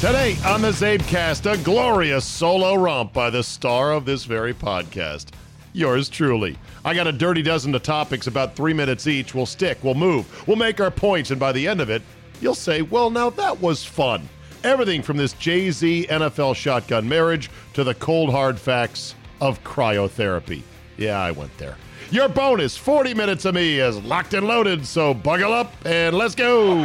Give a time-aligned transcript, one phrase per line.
[0.00, 5.28] Today on the CzabeCast, a glorious solo romp by the star of this very podcast.
[5.72, 6.58] Yours truly.
[6.84, 9.34] I got a dirty dozen of topics about three minutes each.
[9.34, 12.02] We'll stick, we'll move, we'll make our points, and by the end of it,
[12.42, 14.28] you'll say, well, now that was fun.
[14.64, 20.60] Everything from this Jay Z NFL shotgun marriage to the cold hard facts of cryotherapy.
[20.98, 21.78] Yeah, I went there.
[22.10, 26.36] Your bonus 40 minutes of me is locked and loaded, so buckle up and let's
[26.36, 26.76] go.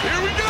[0.00, 0.46] Here we go.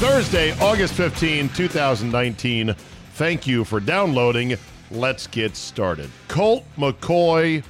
[0.00, 2.74] Thursday, August 15, 2019.
[3.14, 4.56] Thank you for downloading.
[4.90, 6.10] Let's get started.
[6.26, 7.62] Colt McCoy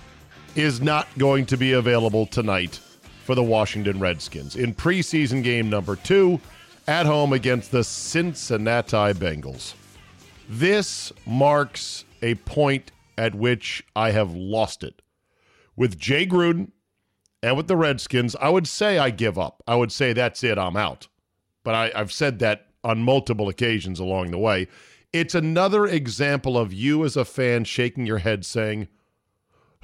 [0.54, 2.80] is not going to be available tonight
[3.24, 6.40] for the Washington Redskins in preseason game number two
[6.86, 9.74] at home against the Cincinnati Bengals.
[10.48, 15.02] This marks a point at which I have lost it.
[15.76, 16.72] With Jay Gruden
[17.42, 19.62] and with the Redskins, I would say I give up.
[19.66, 21.08] I would say that's it, I'm out
[21.64, 24.68] but I, I've said that on multiple occasions along the way.
[25.12, 28.88] It's another example of you as a fan shaking your head saying,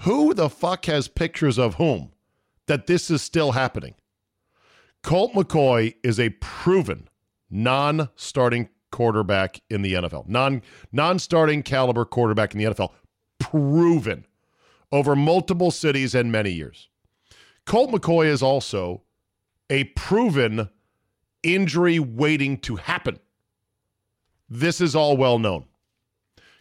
[0.01, 2.13] Who the fuck has pictures of whom
[2.67, 3.95] that this is still happening?
[5.03, 7.09] Colt McCoy is a proven
[7.51, 10.63] non starting quarterback in the NFL, non
[10.93, 12.93] non starting caliber quarterback in the NFL,
[13.39, 14.27] proven
[14.93, 16.89] over multiple cities and many years.
[17.67, 19.03] Colt McCoy is also
[19.71, 20.71] a proven
[21.43, 23.19] injury waiting to happen.
[24.49, 25.67] This is all well known.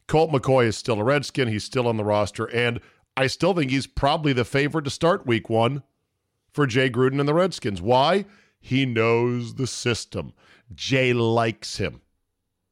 [0.07, 1.47] Colt McCoy is still a Redskin.
[1.47, 2.45] He's still on the roster.
[2.45, 2.79] And
[3.17, 5.83] I still think he's probably the favorite to start week one
[6.55, 7.81] for Jay Gruden and the Redskins.
[7.81, 8.25] Why?
[8.59, 10.33] He knows the system.
[10.73, 12.01] Jay likes him.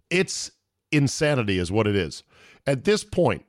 [0.10, 0.52] It's
[0.92, 2.24] insanity, is what it is.
[2.66, 3.46] At this point,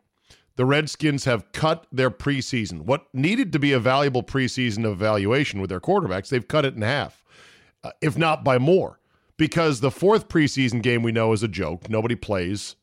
[0.56, 2.83] the Redskins have cut their preseason.
[2.83, 6.83] What needed to be a valuable preseason evaluation with their quarterbacks, they've cut it in
[6.83, 7.25] half
[7.84, 8.99] uh, if not by more,
[9.37, 11.89] because the fourth preseason game we know is a joke.
[11.89, 12.77] Nobody plays.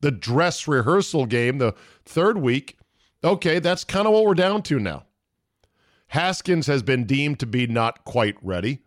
[0.00, 1.74] The dress rehearsal game, the
[2.04, 2.78] third week,
[3.24, 5.04] okay, that's kind of what we're down to now.
[6.08, 8.80] Haskins has been deemed to be not quite ready.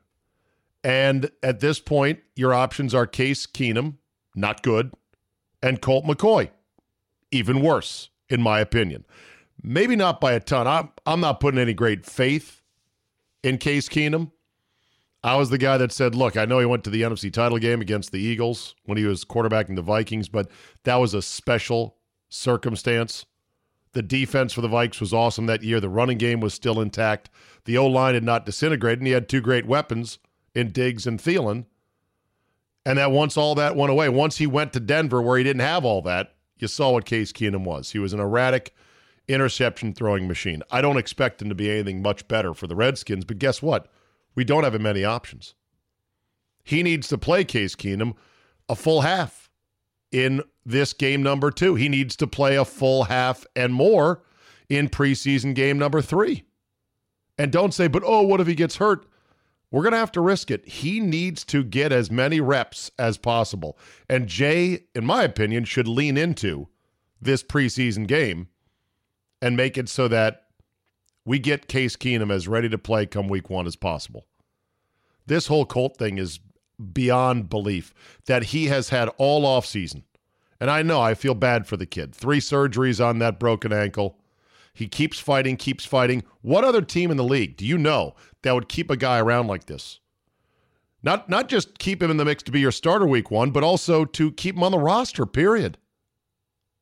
[0.84, 3.96] And at this point, your options are Case Keenum,
[4.36, 4.94] not good,
[5.62, 6.50] and Colt McCoy,
[7.32, 9.06] even worse, in my opinion.
[9.62, 10.68] Maybe not by a ton.
[10.68, 12.62] I'm, I'm not putting any great faith
[13.44, 14.32] in Case Keenum.
[15.22, 17.58] I was the guy that said, look, I know he went to the NFC title
[17.58, 20.50] game against the Eagles when he was quarterbacking the Vikings, but
[20.86, 21.98] that was a special
[22.30, 23.26] circumstance.
[23.94, 25.80] The defense for the Vikes was awesome that year.
[25.80, 27.30] The running game was still intact.
[27.66, 30.20] The O line had not disintegrated, and he had two great weapons
[30.54, 31.66] in Diggs and Thielen.
[32.86, 35.62] And that once all that went away, once he went to Denver where he didn't
[35.62, 37.92] have all that, you saw what Case Keenum was.
[37.92, 38.74] He was an erratic
[39.28, 40.64] interception throwing machine.
[40.72, 43.92] I don't expect him to be anything much better for the Redskins, but guess what?
[44.40, 45.54] we don't have many options.
[46.64, 48.14] He needs to play Case Keenum
[48.70, 49.49] a full half
[50.12, 51.76] in this game number two.
[51.76, 54.24] He needs to play a full half and more
[54.70, 56.46] in preseason game number three.
[57.38, 59.06] And don't say, but oh, what if he gets hurt?
[59.72, 60.68] We're going to have to risk it.
[60.68, 63.78] He needs to get as many reps as possible.
[64.10, 66.68] And Jay, in my opinion, should lean into
[67.22, 68.48] this preseason game
[69.42, 70.48] and make it so that
[71.24, 74.26] we get Case Keenum as ready to play come week one as possible.
[75.28, 76.40] This whole Colt thing is
[76.94, 77.94] beyond belief
[78.26, 80.04] that he has had all off season.
[80.60, 82.14] And I know I feel bad for the kid.
[82.14, 84.18] Three surgeries on that broken ankle.
[84.74, 86.24] He keeps fighting, keeps fighting.
[86.42, 89.48] What other team in the league do you know that would keep a guy around
[89.48, 90.00] like this?
[91.02, 93.64] Not not just keep him in the mix to be your starter week one, but
[93.64, 95.78] also to keep him on the roster, period.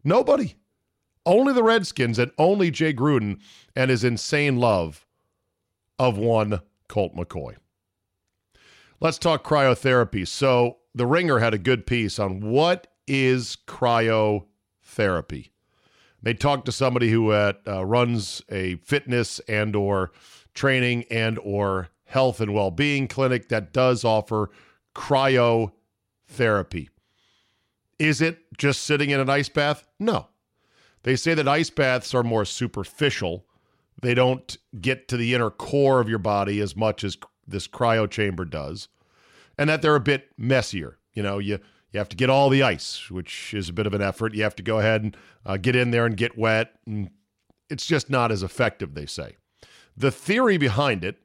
[0.04, 0.56] Nobody.
[1.26, 3.40] Only the Redskins and only Jay Gruden
[3.76, 5.06] and his insane love
[6.00, 7.58] of one Colt McCoy.
[9.00, 10.28] Let's talk cryotherapy.
[10.28, 15.52] So, The Ringer had a good piece on what is cryotherapy.
[16.24, 17.54] They talked to somebody who uh,
[17.86, 20.12] runs a fitness and or
[20.56, 24.50] training and or health and well-being clinic that does offer
[24.96, 26.90] cryotherapy.
[28.00, 29.88] Is it just sitting in an ice bath?
[30.00, 30.30] No.
[31.04, 33.46] They say that ice baths are more superficial.
[34.02, 37.16] They don't get to the inner core of your body as much as
[37.48, 38.88] this cryo chamber does,
[39.58, 40.98] and that they're a bit messier.
[41.14, 41.60] You know, you
[41.92, 44.34] you have to get all the ice, which is a bit of an effort.
[44.34, 47.10] You have to go ahead and uh, get in there and get wet, and
[47.70, 48.94] it's just not as effective.
[48.94, 49.38] They say.
[49.96, 51.18] The theory behind it,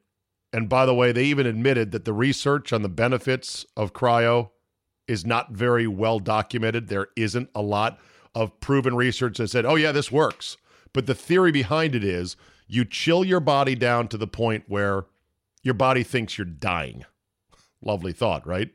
[0.51, 4.49] and by the way, they even admitted that the research on the benefits of cryo
[5.07, 6.87] is not very well documented.
[6.87, 7.99] There isn't a lot
[8.33, 10.57] of proven research that said, oh, yeah, this works.
[10.93, 12.35] But the theory behind it is
[12.67, 15.05] you chill your body down to the point where
[15.63, 17.05] your body thinks you're dying.
[17.81, 18.69] Lovely thought, right?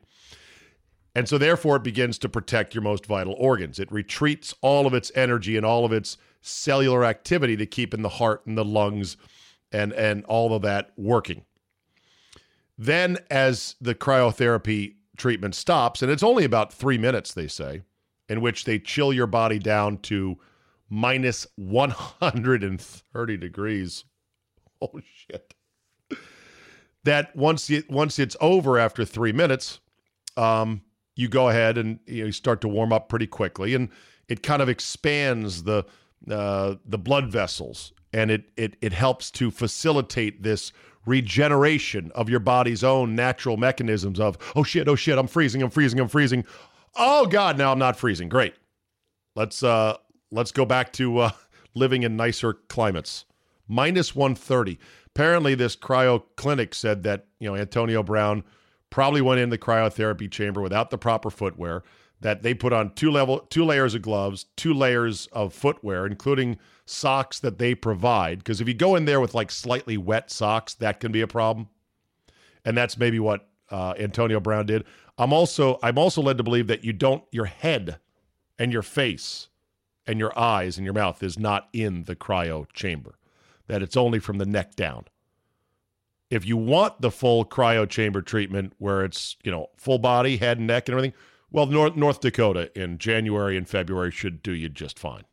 [1.15, 3.79] And so, therefore, it begins to protect your most vital organs.
[3.79, 8.01] It retreats all of its energy and all of its cellular activity to keep in
[8.01, 9.17] the heart and the lungs
[9.71, 11.45] and, and all of that working.
[12.77, 17.81] Then, as the cryotherapy treatment stops, and it's only about three minutes, they say,
[18.29, 20.37] in which they chill your body down to
[20.89, 24.05] minus 130 degrees.
[24.81, 25.55] Oh, shit.
[27.09, 29.79] That once it, once it's over after three minutes,
[30.37, 30.83] um,
[31.15, 33.89] you go ahead and you, know, you start to warm up pretty quickly, and
[34.27, 35.85] it kind of expands the
[36.29, 40.71] uh, the blood vessels, and it it it helps to facilitate this
[41.07, 45.71] regeneration of your body's own natural mechanisms of, oh shit, oh shit, I'm freezing, I'm
[45.71, 46.45] freezing, I'm freezing.
[46.95, 48.29] Oh God, now I'm not freezing.
[48.29, 48.53] Great.
[49.35, 49.97] Let's uh
[50.31, 51.31] let's go back to uh,
[51.73, 53.25] living in nicer climates.
[53.67, 54.77] Minus 130.
[55.15, 58.43] Apparently, this cryo clinic said that, you know, Antonio Brown
[58.89, 61.83] probably went in the cryotherapy chamber without the proper footwear,
[62.21, 66.57] that they put on two level two layers of gloves, two layers of footwear, including
[66.85, 68.39] socks that they provide.
[68.39, 71.27] Because if you go in there with like slightly wet socks, that can be a
[71.27, 71.69] problem.
[72.65, 74.85] And that's maybe what uh, Antonio Brown did.
[75.17, 77.99] I'm also I'm also led to believe that you don't your head
[78.57, 79.49] and your face
[80.07, 83.18] and your eyes and your mouth is not in the cryo chamber.
[83.69, 85.05] That it's only from the neck down.
[86.29, 90.57] If you want the full cryo chamber treatment where it's, you know, full body, head
[90.57, 91.13] and neck and everything,
[91.49, 95.23] well, North, North Dakota in January and February should do you just fine.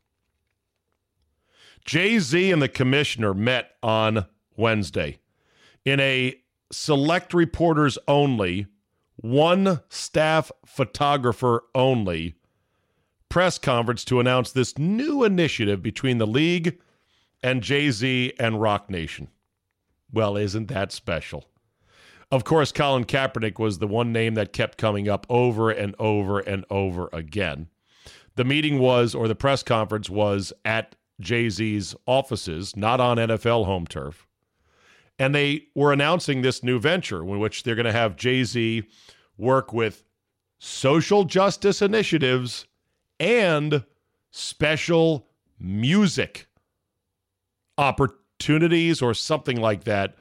[1.85, 4.25] Jay Z and the commissioner met on
[4.55, 5.19] Wednesday
[5.85, 6.35] in a
[6.71, 8.67] select reporters only,
[9.17, 12.35] one staff photographer only
[13.29, 16.79] press conference to announce this new initiative between the league
[17.47, 19.29] and Jay Z and Roc Nation.
[20.11, 21.45] Well, isn't that special?
[22.29, 26.39] Of course, Colin Kaepernick was the one name that kept coming up over and over
[26.39, 27.69] and over again.
[28.35, 33.65] The meeting was, or the press conference was at Jay Z's offices, not on NFL
[33.65, 34.27] home turf.
[35.17, 38.83] And they were announcing this new venture in which they're going to have Jay Z
[39.37, 40.03] work with
[40.59, 42.65] social justice initiatives
[43.21, 43.85] and
[44.31, 46.46] special music
[47.77, 50.15] opportunities or something like that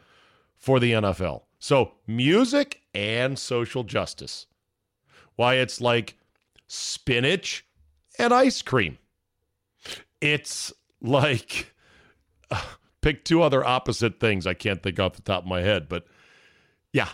[0.56, 1.42] for the NFL.
[1.58, 4.46] So, music and social justice.
[5.36, 6.16] Why, it's like
[6.66, 7.66] spinach
[8.18, 8.98] and ice cream.
[10.20, 11.74] It's like
[12.50, 12.62] uh,
[13.00, 16.06] pick two other opposite things I can't think off the top of my head, but
[16.92, 17.08] yeah.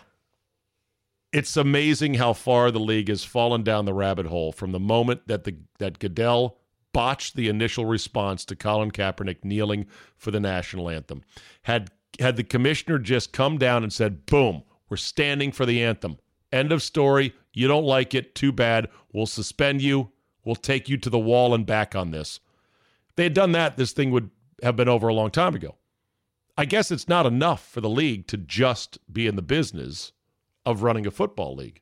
[1.33, 5.23] It's amazing how far the league has fallen down the rabbit hole from the moment
[5.29, 6.59] that the that Goodell
[6.93, 11.23] botched the initial response to Colin Kaepernick kneeling for the national anthem.
[11.63, 16.19] Had had the commissioner just come down and said, "Boom, we're standing for the anthem."
[16.53, 17.35] End of story.
[17.55, 18.89] You don't like it, too bad.
[19.13, 20.13] We'll suspend you.
[20.45, 22.41] We'll take you to the wall and back on this
[23.09, 24.31] If they had done that, this thing would
[24.63, 25.77] have been over a long time ago.
[26.57, 30.13] I guess it's not enough for the league to just be in the business
[30.67, 31.81] of running a football league.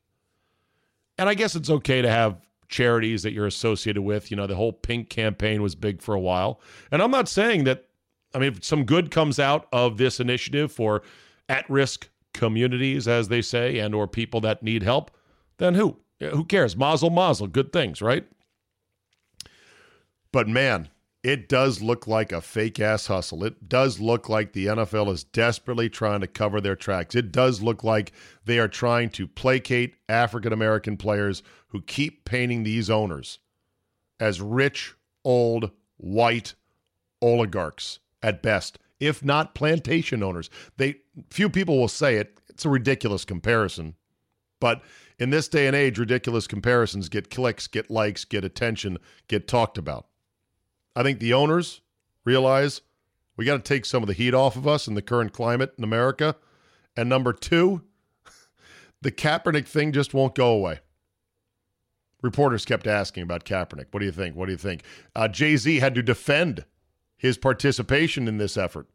[1.19, 2.41] And I guess it's okay to have
[2.71, 4.31] charities that you're associated with.
[4.31, 6.61] You know, the whole pink campaign was big for a while.
[6.91, 7.87] And I'm not saying that,
[8.35, 11.03] I mean, if some good comes out of this initiative for
[11.49, 15.11] at risk communities, as they say, and or people that need help,
[15.59, 15.99] then who?
[16.21, 16.77] Who cares?
[16.77, 18.27] Mazel, mazel, good things, right?
[20.33, 20.89] But man,
[21.23, 23.45] it does look like a fake ass hustle.
[23.45, 27.15] It does look like the NFL is desperately trying to cover their tracks.
[27.15, 28.13] It does look like
[28.47, 33.39] they are trying to placate African American players who keep painting these owners
[34.19, 36.55] as rich, old, white,
[37.21, 40.49] oligarchs at best, if not plantation owners.
[40.79, 40.97] They
[41.29, 42.39] few people will say it.
[42.49, 43.95] It's a ridiculous comparison.
[44.59, 44.83] But
[45.19, 48.99] in this day and age, ridiculous comparisons get clicks, get likes, get attention,
[49.29, 50.07] get talked about.
[51.01, 51.81] I think the owners
[52.27, 52.83] realize
[53.35, 55.73] we got to take some of the heat off of us in the current climate
[55.79, 56.37] in America.
[56.95, 57.85] And number two,
[59.01, 60.81] the Kaepernick thing just won't go away.
[62.21, 63.87] Reporters kept asking about Kaepernick.
[63.93, 64.37] What do you think?
[64.37, 64.83] What do you think?
[65.17, 66.67] Uh, Jay Z had to defend
[67.17, 68.87] his participation in this effort.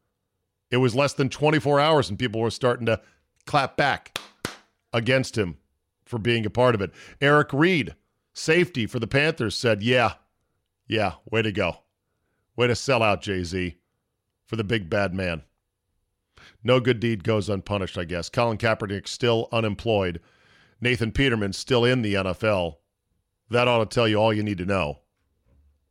[0.69, 3.01] It was less than 24 hours, and people were starting to
[3.47, 4.19] clap back
[4.93, 5.57] against him
[6.05, 6.91] for being a part of it.
[7.19, 7.95] Eric Reid,
[8.31, 10.13] safety for the Panthers, said, Yeah,
[10.87, 11.77] yeah, way to go.
[12.55, 13.77] Way to sell out, Jay Z,
[14.45, 15.43] for the big bad man.
[16.63, 18.29] No good deed goes unpunished, I guess.
[18.29, 20.19] Colin Kaepernick still unemployed.
[20.81, 22.77] Nathan Peterman still in the NFL.
[23.49, 24.99] That ought to tell you all you need to know.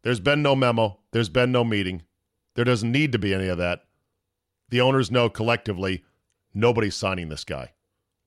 [0.03, 1.01] There's been no memo.
[1.13, 2.03] There's been no meeting.
[2.55, 3.85] There doesn't need to be any of that.
[4.69, 6.05] The owners know collectively
[6.53, 7.73] nobody's signing this guy.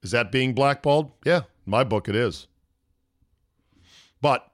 [0.02, 1.12] Is that being blackballed?
[1.26, 2.48] Yeah, in my book it is.
[4.22, 4.50] But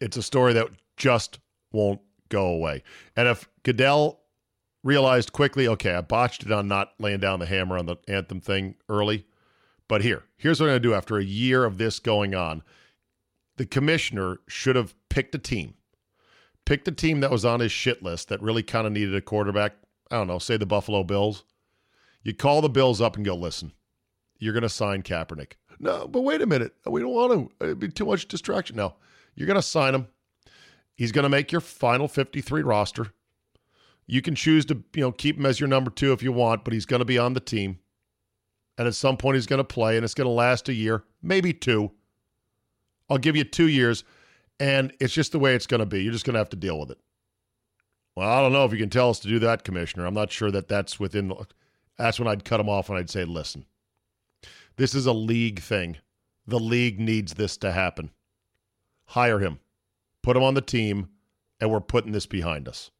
[0.00, 1.38] it's a story that just
[1.72, 2.00] won't
[2.30, 2.82] go away.
[3.14, 4.20] And if Goodell
[4.82, 8.40] realized quickly, okay, I botched it on not laying down the hammer on the anthem
[8.40, 9.26] thing early,
[9.88, 12.62] but here, here's what I'm going to do after a year of this going on.
[13.56, 15.74] The commissioner should have picked a team,
[16.64, 19.20] picked a team that was on his shit list that really kind of needed a
[19.20, 19.74] quarterback.
[20.10, 21.44] I don't know, say the Buffalo Bills.
[22.22, 23.72] You call the Bills up and go, listen,
[24.38, 25.52] you're going to sign Kaepernick.
[25.78, 26.74] No, but wait a minute.
[26.86, 27.64] We don't want to.
[27.64, 28.76] Uh, It'd be too much distraction.
[28.76, 28.94] No,
[29.34, 30.08] you're going to sign him.
[30.94, 33.12] He's going to make your final 53 roster.
[34.06, 36.64] You can choose to, you know, keep him as your number two if you want,
[36.64, 37.78] but he's going to be on the team.
[38.76, 41.04] And at some point, he's going to play, and it's going to last a year,
[41.22, 41.92] maybe two.
[43.08, 44.04] I'll give you two years,
[44.58, 46.02] and it's just the way it's going to be.
[46.02, 46.98] You're just going to have to deal with it.
[48.16, 50.06] Well, I don't know if you can tell us to do that, Commissioner.
[50.06, 51.32] I'm not sure that that's within.
[51.96, 53.66] That's when I'd cut him off and I'd say, listen,
[54.76, 55.98] this is a league thing.
[56.46, 58.10] The league needs this to happen.
[59.06, 59.60] Hire him,
[60.22, 61.08] put him on the team,
[61.60, 62.90] and we're putting this behind us.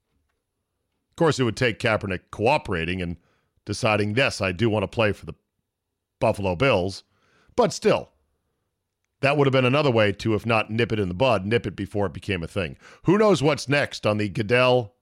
[1.10, 3.16] Of course, it would take Kaepernick cooperating and
[3.64, 5.34] deciding, yes, I do want to play for the
[6.18, 7.02] Buffalo Bills,
[7.56, 8.10] but still,
[9.20, 11.66] that would have been another way to, if not nip it in the bud, nip
[11.66, 12.76] it before it became a thing.
[13.04, 14.94] Who knows what's next on the Goodell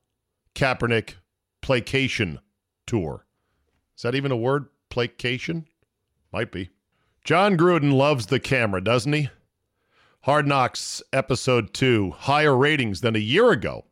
[0.54, 1.14] Kaepernick
[1.60, 2.40] placation
[2.86, 3.26] tour?
[3.96, 4.66] Is that even a word?
[4.90, 5.66] Placation?
[6.32, 6.70] Might be.
[7.24, 9.28] Jon Gruden loves the camera, doesn't he?
[10.28, 13.86] Hard Knocks episode two, higher ratings than a year ago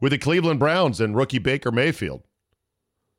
[0.00, 2.22] with the Cleveland Browns and rookie Baker Mayfield.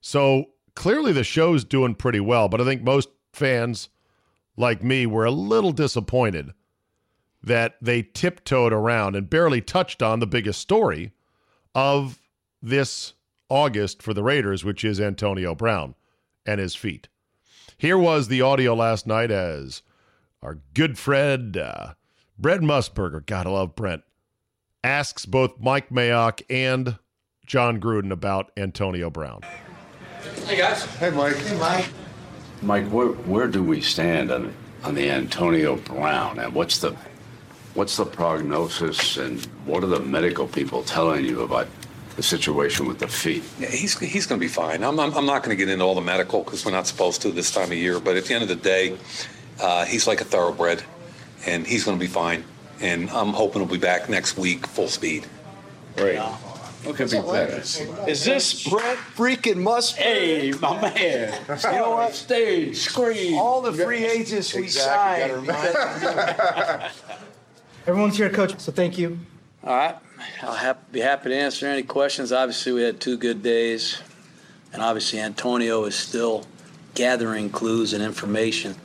[0.01, 3.89] So clearly the show's doing pretty well, but I think most fans
[4.57, 6.53] like me were a little disappointed
[7.43, 11.11] that they tiptoed around and barely touched on the biggest story
[11.75, 12.19] of
[12.63, 13.13] this
[13.47, 15.93] August for the Raiders, which is Antonio Brown
[16.47, 17.09] and his feet.
[17.77, 19.83] Here was the audio last night as
[20.41, 21.93] our good friend uh,
[22.37, 24.03] Brent Musburger, God, I love Brent,
[24.83, 26.97] asks both Mike Mayock and
[27.45, 29.41] Jon Gruden about Antonio Brown.
[30.45, 30.83] Hey guys.
[30.97, 31.35] Hey Mike.
[31.37, 31.89] Hey Mike.
[32.61, 36.95] Mike, where where do we stand on on the Antonio Brown, and what's the
[37.73, 41.67] what's the prognosis, and what are the medical people telling you about
[42.15, 43.43] the situation with the feet?
[43.59, 44.83] Yeah, he's he's going to be fine.
[44.83, 47.21] I'm I'm, I'm not going to get into all the medical because we're not supposed
[47.21, 47.99] to this time of year.
[47.99, 48.97] But at the end of the day,
[49.61, 50.83] uh, he's like a thoroughbred,
[51.45, 52.43] and he's going to be fine.
[52.81, 55.25] And I'm hoping he'll be back next week, full speed.
[55.95, 56.19] Great.
[56.19, 57.61] What could be better?
[58.07, 59.95] Is this Brent freaking Must?
[59.95, 61.41] Hey, my man.
[61.47, 62.13] You know what?
[62.13, 63.39] Stage, screen.
[63.39, 66.91] All the free agents we Exactly, signed.
[67.87, 69.17] Everyone's here, coach, so thank you.
[69.63, 69.95] All right.
[70.43, 72.31] I'll hap- be happy to answer any questions.
[72.31, 73.99] Obviously, we had two good days,
[74.73, 76.45] and obviously, Antonio is still
[76.93, 78.75] gathering clues and information.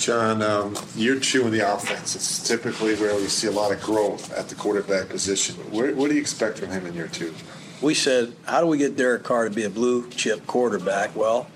[0.00, 2.16] Jon, um, you're chewing the offense.
[2.16, 5.56] It's typically where we see a lot of growth at the quarterback position.
[5.70, 7.34] Where, what do you expect from him in year two?
[7.82, 11.14] We said, how do we get Derek Carr to be a blue chip quarterback?
[11.14, 11.48] Well,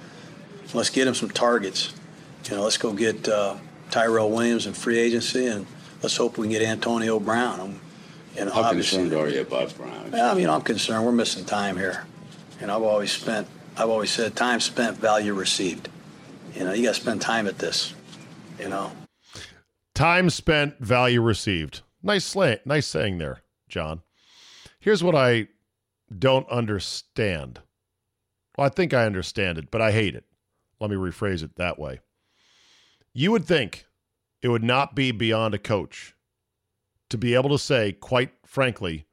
[0.75, 1.95] let's get him some targets.
[2.45, 3.57] You know, let's go get uh,
[3.91, 5.67] Tyrell Williams in free agency, and
[6.03, 7.61] let's hope we can get Antonio Brown.
[7.61, 7.81] Um,
[8.37, 10.11] you know, How concerned are you about Brown?
[10.13, 11.07] Yeah, I mean, I'm concerned.
[11.07, 12.05] We're missing time here.
[12.61, 13.47] And I've always spent,
[13.79, 15.89] I've always said, time spent, value received.
[16.55, 17.95] You know, you got to spend time at this.
[18.59, 18.93] You know,
[19.95, 21.83] Time spent, value received.
[22.03, 24.03] Nice slang, nice saying there, Jon.
[24.81, 25.49] Here's what I
[26.17, 27.61] don't understand.
[28.59, 30.25] Well, I think I understand it, but I hate it.
[30.81, 32.01] Let me rephrase it that way.
[33.13, 33.87] You would think
[34.43, 36.15] it would not be beyond a coach
[37.09, 39.07] to be able to say, quite frankly,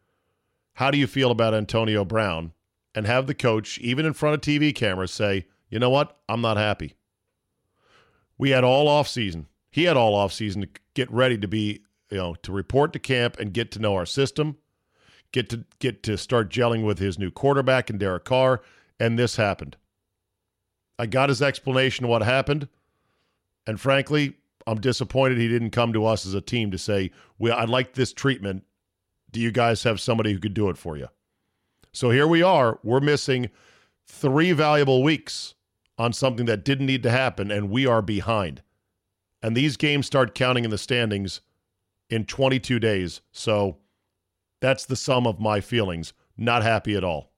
[0.74, 2.54] how do you feel about Antonio Brown?
[2.94, 6.18] And have the coach, even in front of TV cameras, say, you know what?
[6.28, 6.96] I'm not happy.
[8.42, 9.46] We had all off season.
[9.70, 13.00] He had all off season to get ready to be, you know, to report to
[13.00, 14.58] camp and get to know our system,
[15.32, 18.64] get to get to start gelling with his new quarterback and Derek Carr,
[19.00, 19.78] and this happened.
[20.98, 22.68] I got his explanation of what happened,
[23.68, 24.34] and frankly,
[24.66, 27.94] I'm disappointed he didn't come to us as a team to say, "Well, I like
[27.94, 28.64] this treatment.
[29.32, 31.10] Do you guys have somebody who could do it for you?"
[31.94, 32.80] So here we are.
[32.82, 33.52] We're missing
[34.08, 35.54] three valuable weeks
[36.02, 38.64] on something that didn't need to happen, and we are behind.
[39.44, 41.42] And these games start counting in the standings
[42.10, 43.22] in 22 days.
[43.32, 43.78] So
[44.62, 46.14] that's the sum of my feelings.
[46.36, 47.32] Not happy at all.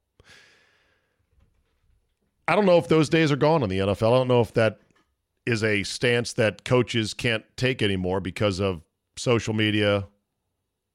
[2.48, 4.13] I don't know if those days are gone in the NFL.
[4.13, 4.79] I don't know if that
[5.46, 8.82] is a stance that coaches can't take anymore because of
[9.17, 10.08] social media,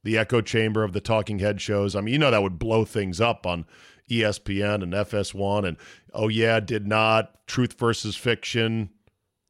[0.04, 1.94] the echo chamber of the talking head shows.
[1.94, 3.66] I mean, you know that would blow things up on
[4.08, 5.76] ESPN and FS1 and
[6.12, 8.90] oh yeah, did not, truth versus fiction,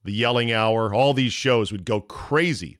[0.04, 2.78] the yelling hour, all these shows would go crazy.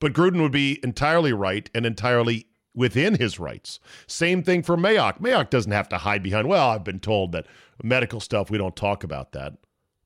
[0.00, 3.80] But Gruden would be entirely right and entirely within his rights.
[4.06, 5.20] Same thing for Mayock.
[5.20, 7.46] Mayock doesn't have to hide behind, well, I've been told that
[7.82, 9.54] medical stuff, we don't talk about that.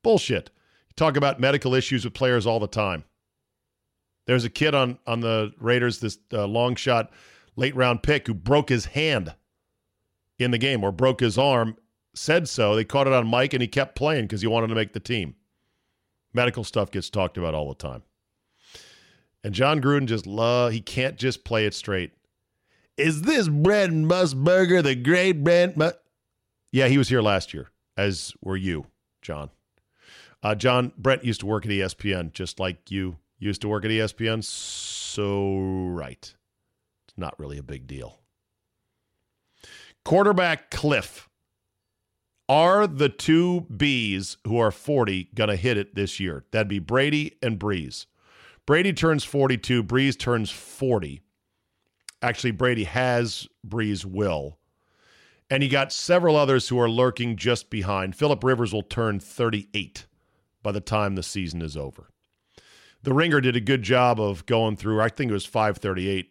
[0.03, 0.51] Bullshit.
[0.89, 3.05] You talk about medical issues with players all the time.
[4.27, 7.11] There's a kid on on the Raiders, this uh, long shot,
[7.57, 9.35] late round pick, who broke his hand
[10.39, 11.77] in the game or broke his arm.
[12.15, 12.77] Said so.
[12.77, 15.01] They caught it on mic, and he kept playing because he wanted to make the
[15.01, 15.35] team.
[16.33, 18.03] Medical stuff gets talked about all the time.
[19.43, 20.73] And Jon Gruden just love.
[20.73, 22.13] He can't just play it straight.
[22.97, 25.77] Is this Brent Musburger the great Brent?
[25.77, 25.95] Mus-?
[26.73, 28.87] Yeah, he was here last year, as were you,
[29.23, 29.51] Jon.
[30.43, 33.91] Uh, Jon Brent used to work at ESPN, just like you used to work at
[33.91, 34.45] ESPN.
[34.45, 36.35] So, right.
[37.07, 38.19] It's not really a big deal.
[40.05, 41.29] Quarterback Cliff.
[42.47, 46.45] Are the two Bs who are 40 going to hit it this year?
[46.51, 48.05] That'd be Brady and Brees.
[48.67, 51.23] Brady turns 42, Brees turns 40.
[52.21, 54.59] Actually, Brady has, Brees will.
[55.51, 58.17] And you got several others who are lurking just behind.
[58.17, 60.07] Philip Rivers will turn 38
[60.63, 62.11] by the time the season is over.
[63.03, 66.31] The Ringer did a good job of going through, I think it was 538.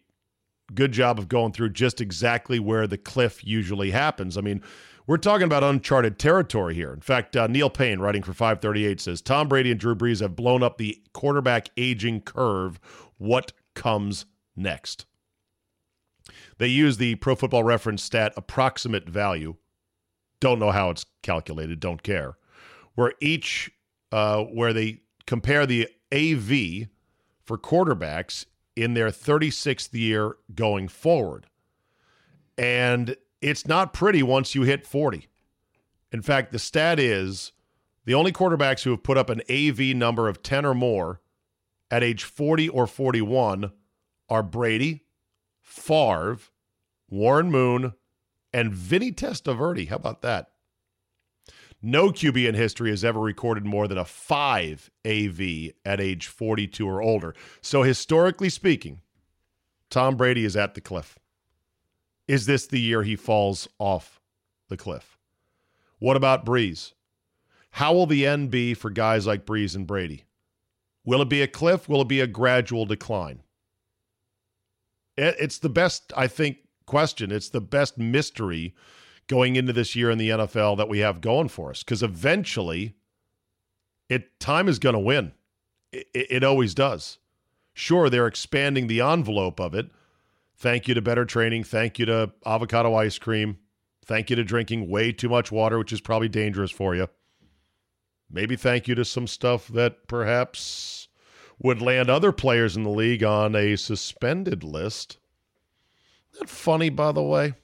[0.72, 4.38] Good job of going through just exactly where the cliff usually happens.
[4.38, 4.62] I mean,
[5.06, 6.92] we're talking about uncharted territory here.
[6.92, 10.34] In fact, uh, Neil Paine, writing for 538, says Tom Brady and Drew Brees have
[10.34, 12.80] blown up the quarterback aging curve.
[13.18, 14.24] What comes
[14.56, 15.04] next?
[16.56, 19.56] They use the Pro Football Reference stat approximate value.
[20.40, 21.80] Don't know how it's calculated.
[21.80, 22.38] Don't care.
[22.94, 23.70] Where each,
[24.12, 26.88] uh, where they compare the AV
[27.44, 28.46] for quarterbacks
[28.76, 31.46] in their 36th year going forward.
[32.56, 35.28] And it's not pretty once you hit 40.
[36.12, 37.52] In fact, the stat is
[38.04, 41.20] the only quarterbacks who have put up an AV number of 10 or more
[41.90, 43.72] at age 40 or 41
[44.28, 45.04] are Brady,
[45.60, 46.38] Favre,
[47.08, 47.92] Warren Moon,
[48.52, 49.88] and Vinny Testaverde.
[49.88, 50.50] How about that?
[51.84, 55.40] No QB in history has ever recorded more than a 5 AV
[55.84, 57.34] at age 42 or older.
[57.60, 59.02] So, historically speaking,
[59.90, 61.18] Tom Brady is at the cliff.
[62.26, 64.18] Is this the year he falls off
[64.68, 65.18] the cliff?
[65.98, 66.94] What about Brees?
[67.68, 70.24] How will the end be for guys like Brees and Brady?
[71.04, 71.86] Will it be a cliff?
[71.86, 73.42] Will it be a gradual decline?
[75.18, 77.30] It's the best, I think, question.
[77.30, 78.74] It's the best mystery
[79.26, 82.94] going into this year in the NFL that we have going for us because eventually
[84.08, 85.32] it time is going to win.
[85.92, 87.18] It, it, always does.
[87.72, 89.90] Sure, they're expanding the envelope of it.
[90.56, 91.64] Thank you to better training.
[91.64, 93.58] Thank you to avocado ice cream.
[94.04, 97.08] Thank you to drinking way too much water, which is probably dangerous for you.
[98.30, 101.08] Maybe thank you to some stuff that perhaps
[101.58, 105.18] would land other players in the league on a suspended list.
[106.32, 107.54] Isn't that funny, by the way?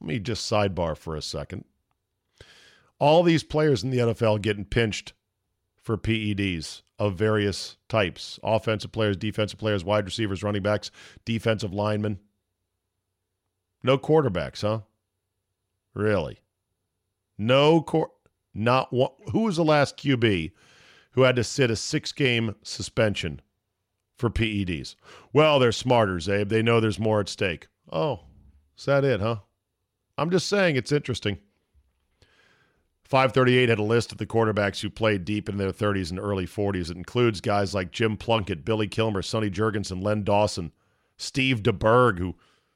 [0.00, 1.64] Let me just sidebar for a second.
[2.98, 5.12] All these players in the NFL getting pinched
[5.82, 10.90] for PEDs of various types offensive players, defensive players, wide receivers, running backs,
[11.24, 12.18] defensive linemen.
[13.82, 14.80] No quarterbacks, huh?
[15.94, 16.40] Really?
[17.36, 18.10] No core.
[18.52, 19.10] Not one.
[19.32, 20.50] Who was the last QB
[21.12, 23.40] who had to sit a six game suspension
[24.16, 24.96] for PEDs?
[25.32, 26.48] Well, they're smarter, Czabe.
[26.48, 27.68] They know there's more at stake.
[27.92, 28.20] Oh,
[28.76, 29.38] is that it, huh?
[30.18, 31.38] I'm just saying it's interesting.
[33.04, 36.46] 538 had a list of the quarterbacks who played deep in their 30s and early
[36.46, 36.90] 40s.
[36.90, 40.72] It includes guys like Jim Plunkett, Billy Kilmer, Sonny Jurgensen, Len Dawson,
[41.16, 42.34] Steve DeBerg, who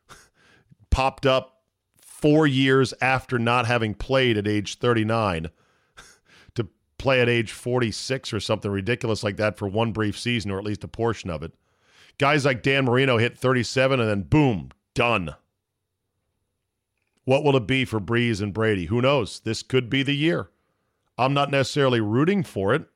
[0.90, 1.60] popped up
[2.00, 5.50] four years after not having played at age 39
[6.54, 10.58] to play at age 46 or something ridiculous like that for one brief season, or
[10.58, 11.52] at least a portion of it.
[12.16, 15.34] Guys like Dan Marino hit 37 and then boom, done.
[17.24, 18.86] What will it be for Brees and Brady?
[18.86, 19.40] Who knows?
[19.40, 20.50] This could be the year.
[21.16, 22.86] I'm not necessarily rooting for it.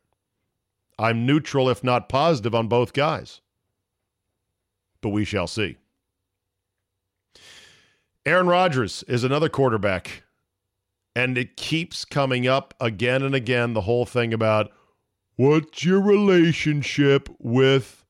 [0.99, 3.41] I'm neutral, if not positive, on both guys.
[5.01, 5.77] But we shall see.
[8.25, 10.25] Aaron Rodgers is another quarterback.
[11.15, 14.71] And it keeps coming up again and again the whole thing about
[15.37, 18.05] what's your relationship with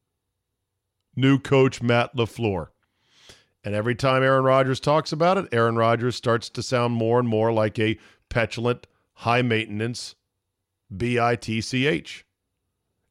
[1.14, 2.68] new coach Matt LaFleur?
[3.66, 7.28] And every time Aaron Rodgers talks about it, Aaron Rodgers starts to sound more and
[7.28, 7.98] more like a
[8.28, 10.14] petulant, high maintenance
[10.96, 12.24] B I T C H.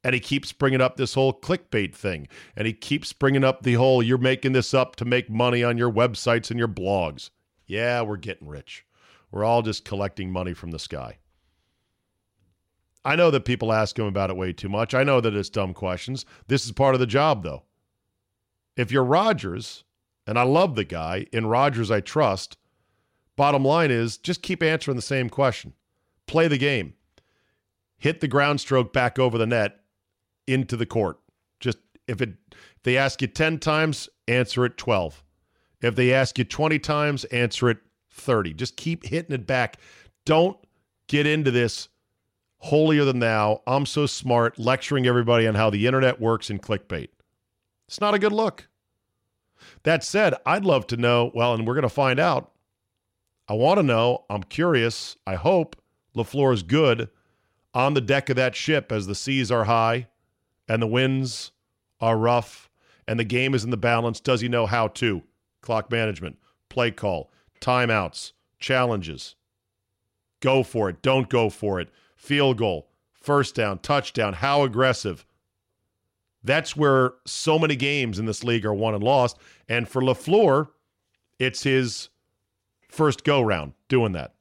[0.02, 2.30] And he keeps bringing up this whole clickbait thing.
[2.56, 5.78] And he keeps bringing up the whole you're making this up to make money on
[5.78, 7.32] your websites and your blogs.
[7.66, 8.86] Yeah, we're getting rich.
[9.32, 11.18] We're all just collecting money from the sky.
[13.04, 14.94] I know that people ask him about it way too much.
[14.94, 16.26] I know that it's dumb questions.
[16.48, 17.64] This is part of the job, though.
[18.78, 19.84] If you're Rodgers,
[20.28, 22.58] and I love the guy, in Rodgers I trust,
[23.36, 25.74] bottom line is just keep answering the same question.
[26.28, 26.94] Play the game.
[27.98, 29.80] Hit the ground stroke back over the net
[30.48, 31.20] into the court.
[31.60, 35.24] Just if it if they ask you 10 times, answer it 12.
[35.82, 37.78] If they ask you 20 times, answer it
[38.12, 38.54] 30.
[38.54, 39.78] Just keep hitting it back.
[40.26, 40.58] Don't
[41.08, 41.90] get into this
[42.66, 47.10] holier than thou, I'm so smart, lecturing everybody on how the internet works in clickbait.
[47.88, 48.68] It's not a good look.
[49.84, 52.52] That said, I'd love to know, well, and we're going to find out.
[53.48, 55.76] I want to know, I'm curious, I hope
[56.16, 57.10] LaFleur is good
[57.74, 60.08] on the deck of that ship as the seas are high
[60.68, 61.52] and the winds
[62.00, 62.70] are rough
[63.08, 64.20] and the game is in the balance.
[64.20, 65.22] Does he know how to?
[65.62, 66.38] Clock management,
[66.70, 69.36] play call, timeouts, challenges.
[70.40, 71.02] Go for it.
[71.02, 71.90] Don't go for it.
[72.16, 74.34] Field goal, first down, touchdown.
[74.34, 75.26] How aggressive?
[76.46, 79.38] That's where so many games in this league are won and lost.
[79.68, 80.70] And for LaFleur,
[81.40, 82.10] it's his
[82.88, 84.36] first go round doing that.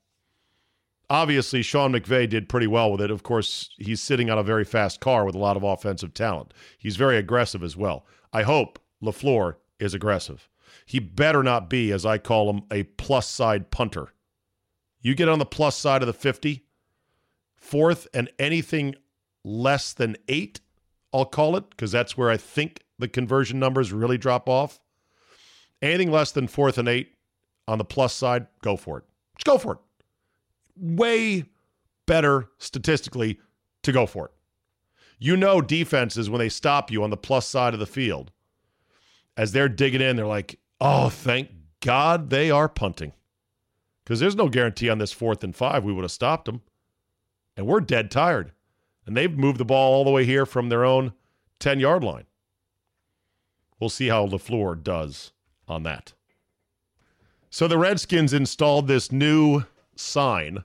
[1.09, 3.11] Obviously, Sean McVay did pretty well with it.
[3.11, 6.53] Of course, he's sitting on a very fast car with a lot of offensive talent.
[6.79, 8.07] He's very aggressive as well.
[8.33, 10.49] I hope LaFleur is aggressive.
[10.87, 14.13] He better not be, as I call him, a plus side punter.
[15.01, 16.65] You get on the plus side of the 50,
[17.57, 18.95] fourth, and anything
[19.45, 20.61] less than eight,
[21.15, 24.81] I'll call it, because that's where I think the conversion numbers really drop off.
[25.81, 27.15] Anything less than fourth and eight
[27.69, 29.05] on the plus side, go for it.
[29.39, 29.79] Just go for it.
[30.77, 31.45] Way
[32.07, 33.39] better statistically
[33.83, 34.33] to go for it.
[35.19, 38.33] You know, defenses, when they stop you on the plus side of the field,
[39.37, 41.49] as they're digging in, they're like, oh, thank
[41.81, 43.13] God they are punting.
[44.05, 46.63] Because there's no guarantee on this fourth and five we would have stopped them.
[47.57, 48.53] And we're dead tired.
[49.07, 51.13] And they've moved the ball all the way here from their own
[51.59, 52.25] 10 yard line.
[53.79, 55.33] We'll see how LaFleur does
[55.69, 56.15] on that.
[57.51, 59.65] So the Redskins installed this new
[59.95, 60.65] sign,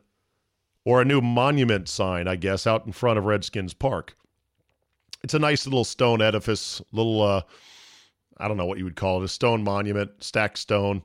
[0.86, 4.16] or a new monument sign, I guess, out in front of Redskins Park.
[5.24, 7.42] It's a nice little stone edifice, little, uh,
[8.38, 11.04] I don't know what you would call it, a stone monument, stacked stone,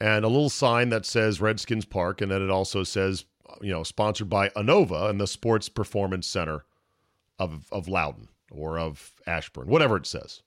[0.00, 3.24] and a little sign that says Redskins Park, and then it also says,
[3.60, 6.64] you know, sponsored by Inova and the Sports Performance Center
[7.38, 10.42] of, of Loudoun or of Ashburn, whatever it says.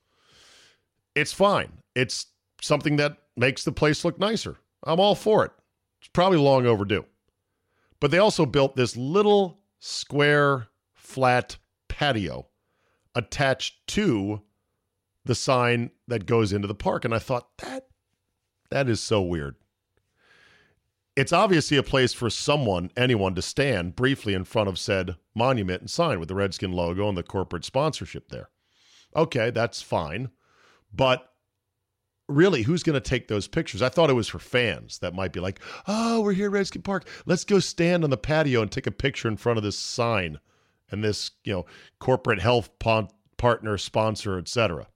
[1.15, 1.79] It's fine.
[1.95, 2.27] It's
[2.61, 4.57] something that makes the place look nicer.
[4.83, 5.51] I'm all for it.
[5.99, 7.05] It's probably long overdue.
[7.99, 12.47] But they also built this little square, flat patio
[13.15, 14.41] attached to
[15.25, 17.03] the sign that goes into the park.
[17.03, 17.87] And I thought, that
[18.69, 19.55] that is so weird.
[21.19, 25.81] It's obviously a place for someone, anyone, to stand briefly in front of said monument
[25.81, 28.49] and sign with the Redskin logo and the corporate sponsorship there.
[29.13, 30.29] Okay, that's fine.
[30.93, 31.33] But
[32.29, 33.81] really, who's going to take those pictures?
[33.81, 36.83] I thought it was for fans that might be like, oh, we're here at Redskin
[36.83, 37.05] Park.
[37.25, 40.39] Let's go stand on the patio and take a picture in front of this sign
[40.89, 41.65] and this, you know,
[41.99, 44.87] corporate health pon- partner, sponsor, etc.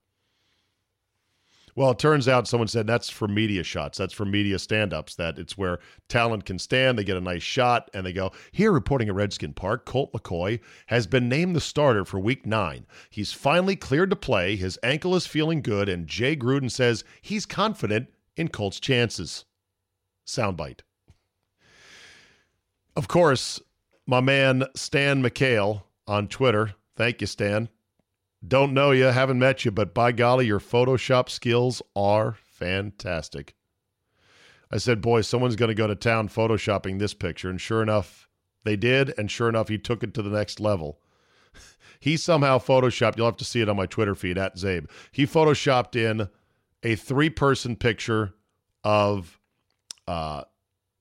[1.76, 3.98] Well, it turns out someone said that's for media shots.
[3.98, 5.16] That's for media stand ups.
[5.16, 8.72] That it's where talent can stand, they get a nice shot, and they go, Here
[8.72, 12.86] reporting at Redskin Park, Colt McCoy has been named the starter for week nine.
[13.10, 14.56] He's finally cleared to play.
[14.56, 19.46] His ankle is feeling good, and Jay Gruden says he's confident in Colt's chances.
[20.28, 20.82] Soundbite.
[22.96, 23.60] Of course,
[24.06, 26.76] my man Stan McHale on Twitter.
[26.96, 27.70] Thank you, Stan.
[28.46, 33.56] Don't know you, haven't met you, but by golly, your Photoshop skills are fantastic.
[34.70, 37.50] I said, boy, someone's going to go to town photoshopping this picture.
[37.50, 38.28] And sure enough,
[38.64, 39.14] they did.
[39.18, 41.00] And sure enough, he took it to the next level.
[42.00, 44.90] he somehow photoshopped, you'll have to see it on my Twitter feed at Czabe.
[45.12, 46.28] He photoshopped in
[46.82, 48.34] a three person picture
[48.84, 49.40] of
[50.08, 50.44] uh,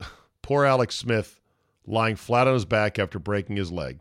[0.43, 1.41] poor Alex Smith
[1.87, 3.99] lying flat on his back after breaking his leg,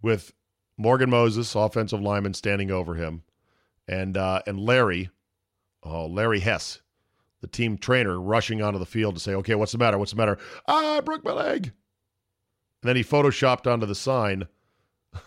[0.00, 0.32] with
[0.76, 3.22] Morgan Moses, offensive lineman, standing over him,
[3.86, 5.10] and uh, and Larry,
[5.82, 6.80] oh Larry Hess,
[7.40, 9.98] the team trainer, rushing onto the field to say, "Okay, what's the matter?
[9.98, 10.38] What's the matter?
[10.66, 11.72] Ah, I broke my leg."
[12.82, 14.46] And then he photoshopped onto the sign.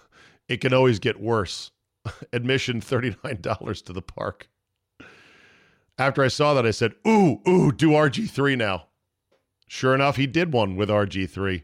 [0.47, 1.71] It can always get worse.
[2.33, 4.47] Admission $39 to the park.
[5.97, 8.87] After I saw that, I said, Ooh, ooh, do RG3 now.
[9.67, 11.63] Sure enough, he did one with RG3.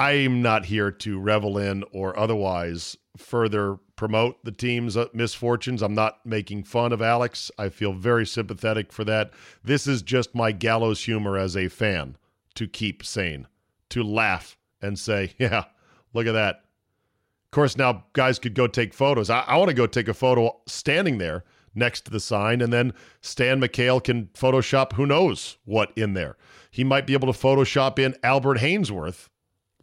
[0.00, 5.82] I'm not here to revel in or otherwise further promote the team's uh, misfortunes.
[5.82, 7.50] I'm not making fun of Alex.
[7.58, 9.30] I feel very sympathetic for that.
[9.62, 12.16] This is just my gallows humor as a fan
[12.54, 13.46] to keep sane,
[13.90, 15.64] to laugh and say, yeah,
[16.14, 16.64] look at that.
[17.44, 19.28] Of course, now guys could go take photos.
[19.28, 22.72] I, I want to go take a photo standing there next to the sign, and
[22.72, 26.38] then Stan McHale can Photoshop who knows what in there.
[26.70, 29.28] He might be able to Photoshop in Albert Haynesworth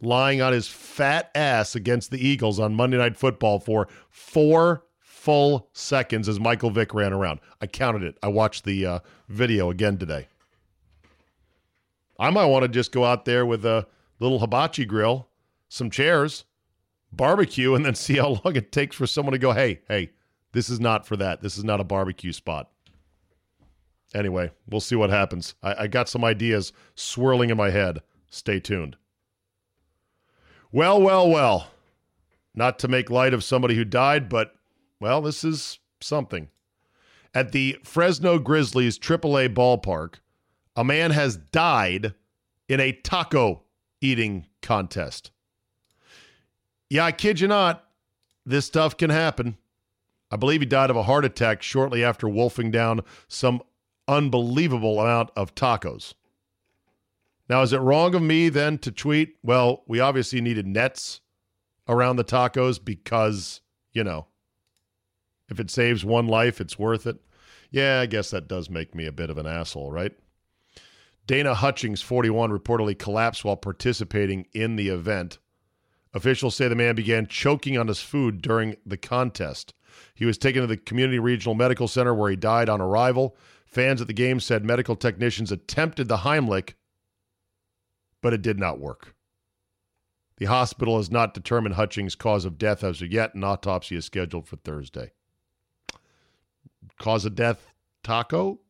[0.00, 5.68] lying on his fat ass against the Eagles on Monday Night Football for four full
[5.72, 7.40] seconds as Michael Vick ran around.
[7.60, 8.16] I counted it.
[8.22, 10.28] I watched the uh, video again today.
[12.18, 13.86] I might want to just go out there with a
[14.20, 15.28] little hibachi grill,
[15.68, 16.44] some chairs,
[17.12, 20.10] barbecue, and then see how long it takes for someone to go, hey, hey,
[20.52, 21.42] this is not for that.
[21.42, 22.70] This is not a barbecue spot.
[24.14, 25.54] Anyway, we'll see what happens.
[25.62, 28.00] I, I got some ideas swirling in my head.
[28.30, 28.96] Stay tuned.
[30.70, 31.68] Well, well, well.
[32.54, 34.54] Not to make light of somebody who died, but,
[35.00, 36.48] well, this is something.
[37.34, 40.16] At the Fresno Grizzlies AAA ballpark,
[40.76, 42.14] a man has died
[42.68, 43.62] in a taco
[44.00, 45.30] eating contest.
[46.90, 47.84] Yeah, I kid you not,
[48.44, 49.56] this stuff can happen.
[50.30, 53.62] I believe he died of a heart attack shortly after wolfing down some
[54.06, 56.14] unbelievable amount of tacos.
[57.48, 59.36] Now, is it wrong of me then to tweet?
[59.42, 61.20] Well, we obviously needed nets
[61.88, 64.26] around the tacos because, you know,
[65.48, 67.16] if it saves one life, it's worth it.
[67.70, 70.12] Yeah, I guess that does make me a bit of an asshole, right?
[71.26, 75.38] Dana Hutchings, 41, reportedly collapsed while participating in the event.
[76.14, 79.74] Officials say the man began choking on his food during the contest.
[80.14, 83.36] He was taken to the Community Regional Medical Center where he died on arrival.
[83.66, 86.72] Fans at the game said medical technicians attempted the Heimlich,
[88.20, 89.14] but it did not work.
[90.38, 93.34] The hospital has not determined Hutchings' cause of death as of yet.
[93.34, 95.10] An autopsy is scheduled for Thursday.
[96.98, 97.66] Cause of death
[98.02, 98.60] taco?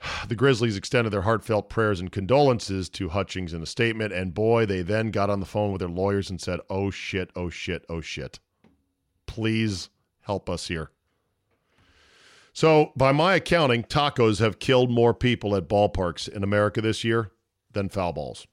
[0.28, 4.66] The Grizzlies extended their heartfelt prayers and condolences to Hutchings in a statement, and boy,
[4.66, 7.84] they then got on the phone with their lawyers and said, Oh shit, oh shit,
[7.88, 8.40] oh shit.
[9.26, 9.90] Please
[10.22, 10.90] help us here.
[12.52, 17.30] So, by my accounting, tacos have killed more people at ballparks in America this year
[17.72, 18.46] than foul balls.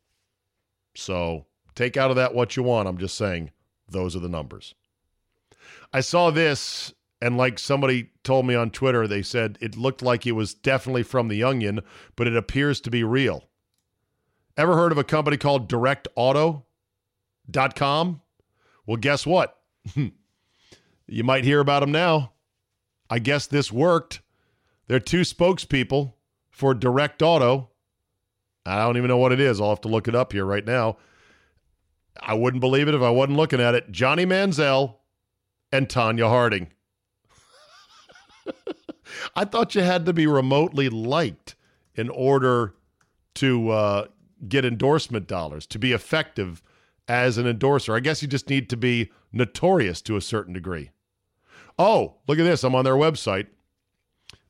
[0.96, 2.88] So, take out of that what you want.
[2.88, 3.52] I'm just saying,
[3.88, 4.74] those are the numbers.
[5.92, 10.26] I saw this, and like somebody told me on Twitter, they said it looked like
[10.26, 11.82] it was definitely from the Onion,
[12.16, 13.46] but it appears to be real.
[14.58, 18.22] Ever heard of a company called DirectAuto.com?
[18.86, 19.58] Well, guess what?
[19.96, 22.34] you might hear about them now.
[23.10, 24.22] I guess this worked.
[24.88, 26.14] They're two spokespeople
[26.50, 27.70] for Direct Auto.
[28.70, 29.60] I don't even know what it is.
[29.60, 30.98] I'll have to look it up here right now.
[32.22, 33.92] I wouldn't believe it if I wasn't looking at it.
[33.92, 34.96] Johnny Manziel
[35.72, 36.68] and Tonya Harding.
[39.36, 41.56] I thought you had to be remotely liked
[41.96, 42.76] in order
[43.36, 44.08] to uh,
[44.48, 46.62] get endorsement dollars, to be effective
[47.08, 47.96] as an endorser.
[47.96, 50.92] I guess you just need to be notorious to a certain degree.
[51.78, 52.64] Oh, look at this.
[52.64, 53.48] I'm on their website.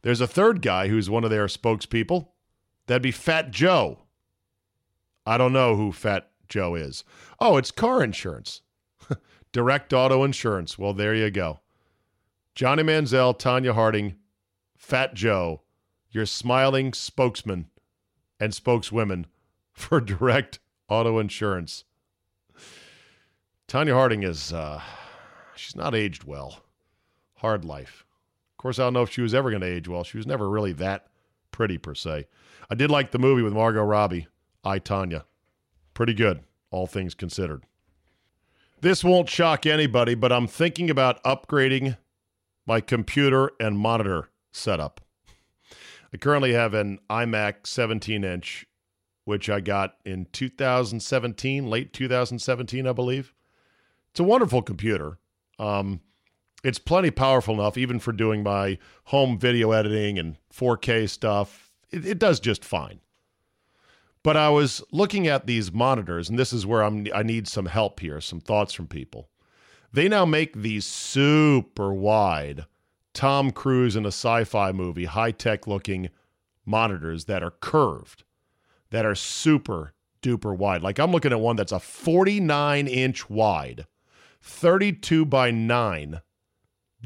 [0.01, 2.29] There's a third guy who's one of their spokespeople.
[2.87, 3.99] That'd be Fat Joe.
[5.29, 7.03] I don't know who Fat Joe is.
[7.39, 8.63] Oh, it's car insurance.
[9.51, 10.79] Direct auto insurance.
[10.79, 11.59] Well, there you go.
[12.55, 14.15] Johnny Manziel, Tonya Harding,
[14.75, 15.61] Fat Joe,
[16.09, 17.67] your smiling spokesman
[18.39, 19.27] and spokeswomen
[19.71, 20.57] for direct
[20.89, 21.83] auto insurance.
[23.67, 24.81] Tonya Harding is, uh,
[25.55, 26.63] she's not aged well.
[27.35, 28.03] Hard life.
[28.53, 30.03] Of course, I don't know if she was ever going to age well.
[30.03, 31.05] She was never really that
[31.51, 32.25] pretty, per se.
[32.67, 34.25] I did like the movie with Margot Robbie,
[34.63, 35.23] I, Tonya.
[35.93, 36.41] Pretty good,
[36.71, 37.63] all things considered.
[38.81, 41.97] This won't shock anybody, but I'm thinking about upgrading
[42.65, 45.01] my computer and monitor setup.
[46.13, 48.65] I currently have an iMac 17 inch,
[49.25, 53.33] which I got in 2017, late 2017, I believe.
[54.11, 55.19] It's a wonderful computer.
[55.59, 56.01] Um,
[56.63, 61.71] it's plenty powerful enough, even for doing my home video editing and 4K stuff.
[61.91, 63.01] It, it does just fine.
[64.23, 67.07] But I was looking at these monitors, and this is where I'm.
[67.13, 69.29] I need some help here, some thoughts from people.
[69.93, 72.65] They now make these super wide
[73.13, 76.09] Tom Cruise in a sci-fi movie, high-tech looking
[76.65, 78.23] monitors that are curved,
[78.91, 80.83] that are super duper wide.
[80.83, 83.87] Like I'm looking at one that's a 49 inch wide,
[84.41, 86.21] 32 by 9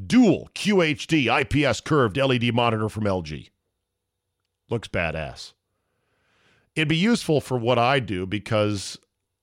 [0.07, 3.49] dual QHD IPS curved LED monitor from LG.
[4.69, 5.53] Looks badass.
[6.75, 8.97] It'd be useful for what I do because,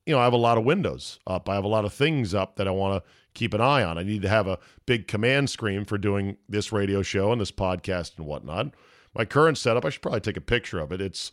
[0.04, 1.48] you know, I have a lot of windows up.
[1.48, 3.98] I have a lot of things up that I want to keep an eye on.
[3.98, 7.52] I need to have a big command screen for doing this radio show and this
[7.52, 8.74] podcast and whatnot.
[9.14, 11.00] My current setup, I should probably take a picture of it.
[11.00, 11.32] It's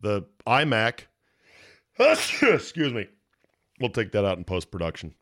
[0.00, 1.02] the iMac.
[1.98, 3.06] Excuse me.
[3.80, 5.14] We'll take that out in post production.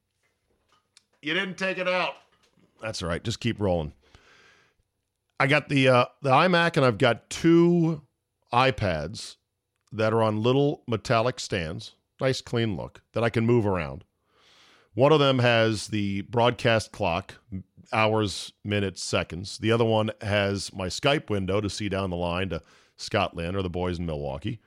[1.22, 2.14] You didn't take it out.
[2.80, 3.22] That's all right.
[3.22, 3.92] Just keep rolling.
[5.40, 8.02] I got the uh, the iMac and I've got two
[8.52, 9.36] iPads
[9.94, 11.94] that are on little metallic stands.
[12.20, 14.04] Nice clean look that I can move around.
[14.94, 17.34] One of them has the broadcast clock,
[17.92, 19.58] hours, minutes, seconds.
[19.58, 22.62] The other one has my Skype window to see down the line to
[22.96, 24.60] Scott Lynn or the boys in Milwaukee.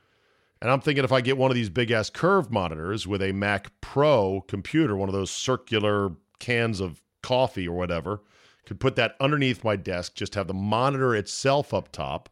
[0.61, 3.31] And I'm thinking if I get one of these big ass curved monitors with a
[3.31, 8.21] Mac Pro computer, one of those circular cans of coffee or whatever,
[8.65, 12.29] could put that underneath my desk, just have the monitor itself up top.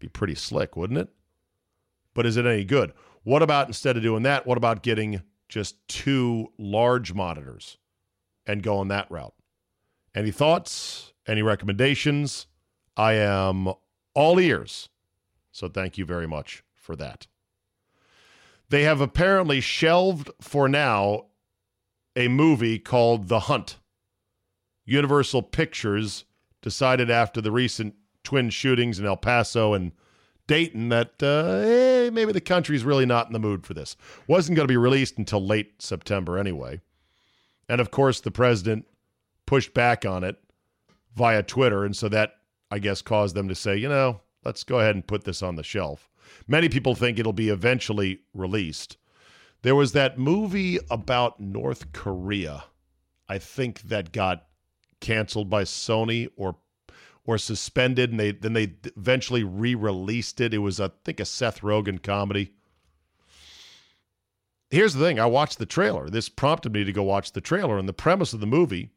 [0.00, 1.10] Be pretty slick, wouldn't it?
[2.18, 2.94] But is it any good?
[3.22, 7.78] What about instead of doing that, what about getting just two large monitors
[8.44, 9.36] and going that route?
[10.16, 11.12] Any thoughts?
[11.28, 12.48] Any recommendations?
[12.96, 13.72] I am
[14.14, 14.88] all ears.
[15.52, 17.28] So thank you very much for that.
[18.68, 21.26] They have apparently shelved for now
[22.16, 23.78] a movie called The Hunt.
[24.84, 26.24] Universal Pictures
[26.62, 29.92] decided after the recent twin shootings in El Paso and
[30.48, 33.96] Dayton that uh, eh, maybe the country's really not in the mood for this.
[34.26, 36.80] Wasn't going to be released until late September anyway.
[37.68, 38.86] And of course, the president
[39.46, 40.36] pushed back on it
[41.14, 41.84] via Twitter.
[41.84, 42.32] And so that,
[42.70, 45.54] I guess, caused them to say, you know, let's go ahead and put this on
[45.54, 46.08] the shelf.
[46.46, 48.96] Many people think it'll be eventually released.
[49.62, 52.64] There was that movie about North Korea,
[53.28, 54.46] I think, that got
[55.00, 56.56] canceled by Sony or
[57.28, 60.54] or suspended, and they then they eventually re-released it.
[60.54, 62.54] It was, I think, a Seth Rogen comedy.
[64.70, 66.08] Here's the thing: I watched the trailer.
[66.08, 68.92] This prompted me to go watch the trailer, and the premise of the movie,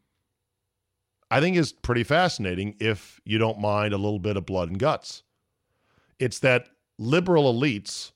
[1.29, 2.77] I think, is pretty fascinating.
[2.79, 5.23] If you don't mind a little bit of blood and guts,
[6.17, 8.13] it's that liberal elites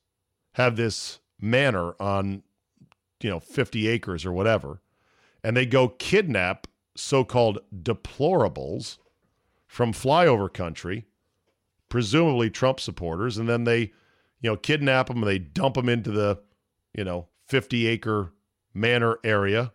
[0.53, 2.41] have this manor on,
[3.19, 4.79] you know, 50 acres or whatever,
[5.43, 8.97] and they go kidnap so-called deplorables
[9.75, 11.03] from flyover country,
[11.89, 13.91] presumably Trump supporters, and then they,
[14.39, 16.39] you know, kidnap them and they dump them into the,
[16.93, 18.31] you know, 50 acre
[18.73, 19.73] manor area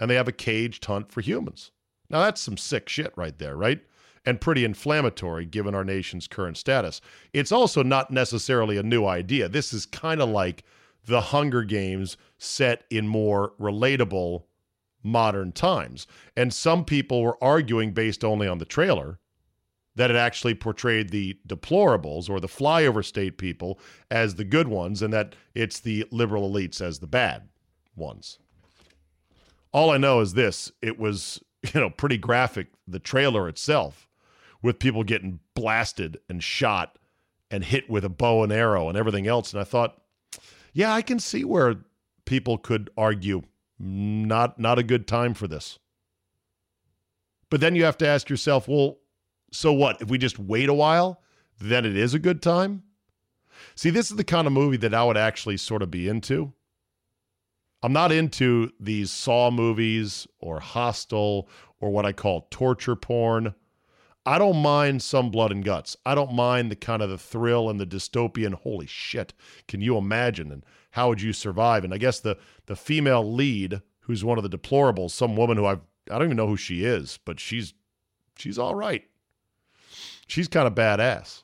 [0.00, 1.70] and they have a caged hunt for humans.
[2.08, 3.82] Now that's some sick shit right there, right?
[4.24, 7.02] And pretty inflammatory given our nation's current status.
[7.34, 9.50] It's also not necessarily a new idea.
[9.50, 10.64] This is kind of like
[11.04, 14.44] the Hunger Games set in more relatable
[15.02, 16.06] modern times.
[16.38, 19.18] And some people were arguing based only on the trailer
[19.94, 23.78] that it actually portrayed the deplorables or the flyover state people
[24.10, 27.48] as the good ones and that it's the liberal elites as the bad
[27.94, 28.38] ones.
[29.72, 31.42] All I know is this it was,
[31.74, 34.08] you know, pretty graphic, the trailer itself,
[34.62, 36.98] with people getting blasted and shot
[37.50, 39.52] and hit with a bow and arrow and everything else.
[39.52, 40.00] And I thought,
[40.72, 41.76] yeah, I can see where
[42.24, 43.42] people could argue
[43.80, 45.78] mm, not not a good time for this.
[47.50, 48.96] But then you have to ask yourself, well,
[49.52, 50.00] so what?
[50.00, 51.22] If we just wait a while,
[51.60, 52.82] then it is a good time?
[53.74, 56.52] See, this is the kind of movie that I would actually sort of be into.
[57.82, 61.48] I'm not into these Saw movies or Hostel
[61.80, 63.54] or what I call torture porn.
[64.24, 65.96] I don't mind some blood and guts.
[66.06, 68.54] I don't mind the kind of the thrill and the dystopian.
[68.54, 69.34] Holy shit!
[69.66, 70.52] Can you imagine?
[70.52, 71.82] And how would you survive?
[71.82, 75.66] And I guess the the female lead, who's one of the deplorables, some woman who
[75.66, 77.74] I've I don't even know who she is, but she's
[78.38, 79.04] she's all right.
[80.26, 81.42] She's kind of badass.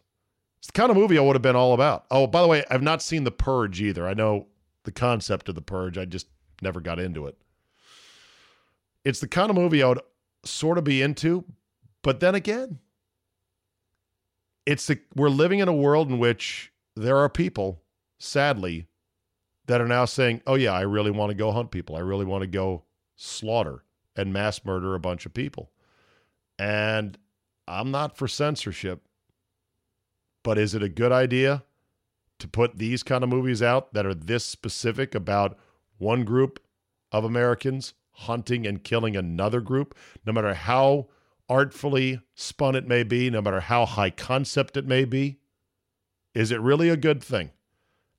[0.59, 2.07] It's the kind of movie I would have been all about.
[2.11, 4.09] Oh, by the way, I've not seen The Purge either.
[4.09, 4.47] I know
[4.85, 5.99] the concept of The Purge.
[5.99, 6.27] I just
[6.63, 7.37] never got into it.
[9.05, 10.01] It's the kind of movie I would
[10.45, 11.45] sort of be into,
[12.03, 12.79] but then again,
[14.67, 17.83] it's the, we're living in a world in which there are people,
[18.19, 18.87] sadly,
[19.67, 21.97] that are now saying, "Oh yeah, I really want to go hunt people.
[21.97, 22.85] I really want to go
[23.17, 23.85] slaughter
[24.17, 25.71] and mass murder a bunch of people."
[26.59, 27.17] And
[27.69, 29.03] I'm not for censorship,
[30.43, 31.65] but is it a good idea
[32.39, 35.59] to put these kind of movies out that are this specific about
[35.99, 36.61] one group
[37.13, 39.95] of Americans hunting and killing another group,
[40.25, 41.09] no matter how
[41.49, 45.39] artfully spun it may be, no matter how high concept it may be?
[46.35, 47.51] Is it really a good thing?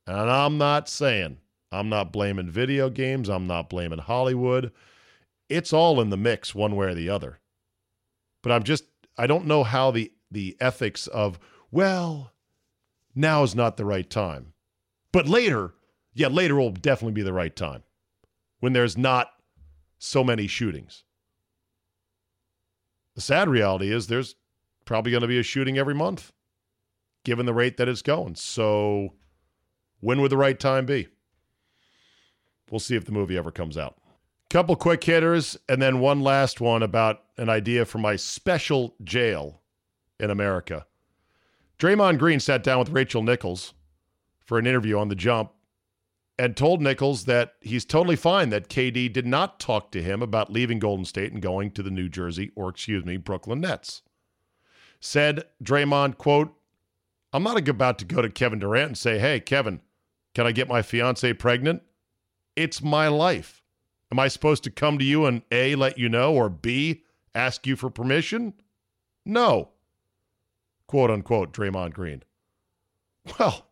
[0.05, 1.37] And I'm not saying,
[1.71, 4.71] I'm not blaming video games, I'm not blaming Hollywood.
[5.47, 7.39] It's all in the mix one way or the other.
[8.41, 8.85] But I'm just
[9.19, 11.39] I don't know how the the ethics of,
[11.71, 12.31] well,
[13.13, 14.53] now is not the right time.
[15.11, 15.73] But later,
[16.13, 17.83] yeah, later will definitely be the right time.
[18.59, 19.27] When there's not
[19.97, 21.03] so many shootings.
[23.15, 24.35] The sad reality is there's
[24.85, 26.31] probably going to be a shooting every month,
[27.25, 28.35] given the rate that it's going.
[28.35, 29.15] So,
[29.99, 31.09] when would the right time be?
[32.71, 33.97] We'll see if the movie ever comes out.
[34.49, 39.61] Couple quick hitters, and then one last one about an idea for my special jail
[40.19, 40.87] in America.
[41.77, 43.75] Draymond Green sat down with Rachel Nichols
[44.43, 45.51] for an interview on the jump
[46.39, 50.51] and told Nichols that he's totally fine that KD did not talk to him about
[50.51, 54.01] leaving Golden State and going to the New Jersey, or excuse me, Brooklyn Nets.
[54.99, 56.55] Said Draymond, quote,
[57.31, 59.81] I'm not about to go to Kevin Durant and say, hey, Kevin,
[60.33, 61.83] can I get my fiance pregnant?
[62.55, 63.58] It's my life.
[64.11, 67.03] Am I supposed to come to you and A, let you know, or B,
[67.35, 68.53] ask you for permission?
[69.25, 69.69] No.
[70.87, 72.23] Quote unquote, Draymond Green.
[73.37, 73.67] Well,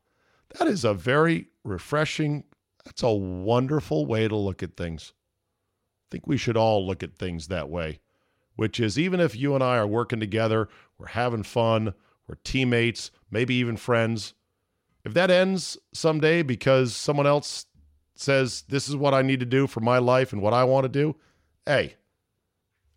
[0.58, 2.44] that is a very refreshing,
[2.86, 5.14] that's a wonderful way to look at things.
[5.14, 8.00] I think we should all look at things that way,
[8.56, 11.94] which is even if you and I are working together, we're having fun,
[12.28, 14.36] we're teammates, maybe even friends.
[15.04, 17.66] If that ends someday because someone else
[18.20, 20.84] says this is what I need to do for my life and what I want
[20.86, 21.16] to do,
[21.66, 21.96] hey,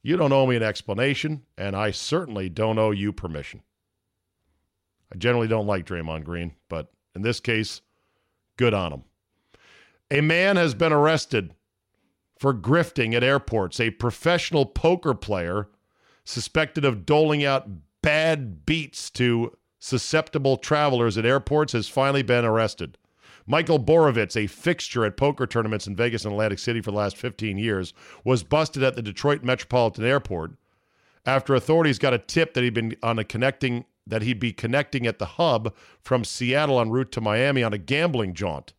[0.02, 3.62] you don't owe me an explanation, and I certainly don't owe you permission.
[5.12, 7.82] I generally don't like Draymond Green, but in this case,
[8.56, 9.04] good on him.
[10.10, 11.54] A man has been arrested
[12.38, 13.78] for grifting at airports.
[13.80, 15.68] A professional poker player
[16.24, 17.68] suspected of doling out
[18.02, 22.96] bad beats to susceptible travelers at airports has finally been arrested.
[23.46, 27.16] Michael Borovitz, a fixture at poker tournaments in Vegas and Atlantic City for the last
[27.16, 27.92] 15 years,
[28.24, 30.52] was busted at the Detroit Metropolitan Airport
[31.26, 35.06] after authorities got a tip that he'd been on a connecting that he'd be connecting
[35.06, 38.72] at the hub from Seattle en route to Miami on a gambling jaunt.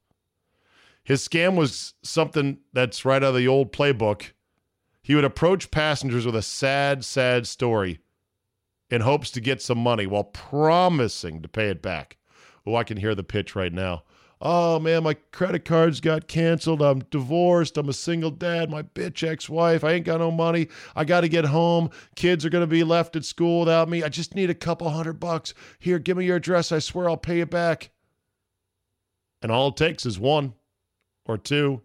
[1.03, 4.32] His scam was something that's right out of the old playbook.
[5.01, 7.99] He would approach passengers with a sad, sad story
[8.89, 12.18] in hopes to get some money while promising to pay it back.
[12.66, 14.03] Oh, I can hear the pitch right now.
[14.44, 16.82] Oh man, my credit cards got canceled.
[16.82, 17.78] I'm divorced.
[17.78, 18.72] I'm a single dad.
[18.72, 19.84] My bitch ex wife.
[19.84, 20.68] I ain't got no money.
[20.96, 21.92] I got to get home.
[22.16, 24.02] Kids are going to be left at school without me.
[24.02, 25.54] I just need a couple hundred bucks.
[25.78, 26.72] Here, give me your address.
[26.72, 27.92] I swear I'll pay it back.
[29.44, 30.56] And all it takes is one
[31.26, 31.82] or two.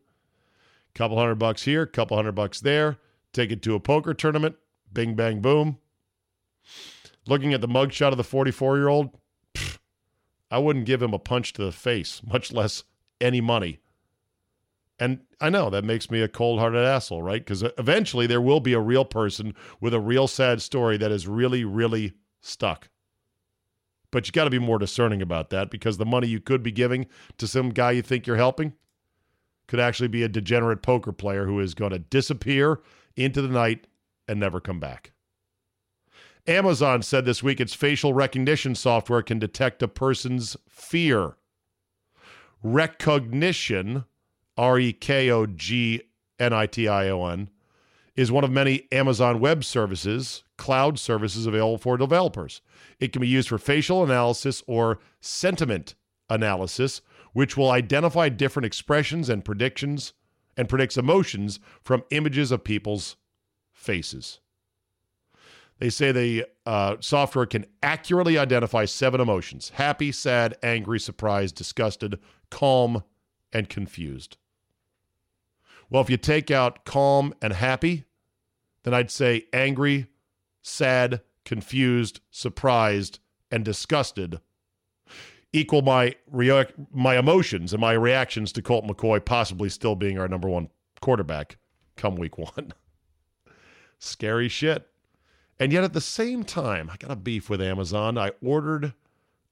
[0.95, 2.97] Couple hundred bucks here, couple hundred bucks there.
[3.35, 4.57] Take it to a poker tournament.
[4.91, 5.77] Bing, bang, boom.
[7.27, 9.11] Looking at the mugshot of the 44 year old,
[10.51, 12.85] I wouldn't give him a punch to the face, much less
[13.21, 13.81] any money.
[14.99, 17.45] And I know that makes me a cold hearted asshole, right?
[17.45, 21.29] Because eventually there will be a real person with a real sad story that is
[21.29, 22.89] really, really stuck.
[24.11, 26.73] But you got to be more discerning about that because the money you could be
[26.73, 28.73] giving to some guy you think you're helping
[29.67, 32.81] could actually be a degenerate poker player who is going to disappear
[33.17, 33.87] into the night
[34.29, 35.13] and never come back.
[36.49, 41.37] Amazon said this week its facial recognition software can detect a person's fear.
[42.65, 44.05] Rekognition,
[44.57, 46.03] R E K O G
[46.39, 47.51] N I T I O N,
[48.15, 52.63] is one of many Amazon Web Services, cloud services available for developers.
[52.99, 55.95] It can be used for facial analysis or sentiment
[56.31, 60.13] analysis, which will identify different expressions and predictions
[60.57, 63.17] and predicts emotions from images of people's
[63.73, 64.41] faces.
[65.79, 72.19] They say the uh, software can accurately identify seven emotions happy, sad, angry, surprised, disgusted,
[72.51, 73.05] calm,
[73.53, 74.39] and confused.
[75.91, 78.05] Well, if you take out calm and happy,
[78.83, 80.07] then I'd say angry,
[80.63, 83.21] sad, confused, surprised,
[83.51, 84.41] and disgusted
[85.53, 90.29] equal my rea- my emotions and my reactions to Colt McCoy possibly still being our
[90.29, 90.69] number one
[91.01, 91.57] quarterback
[91.97, 92.75] come week one.
[93.99, 94.87] Scary shit.
[95.59, 98.19] And yet at the same time, I got a beef with Amazon.
[98.19, 98.93] I ordered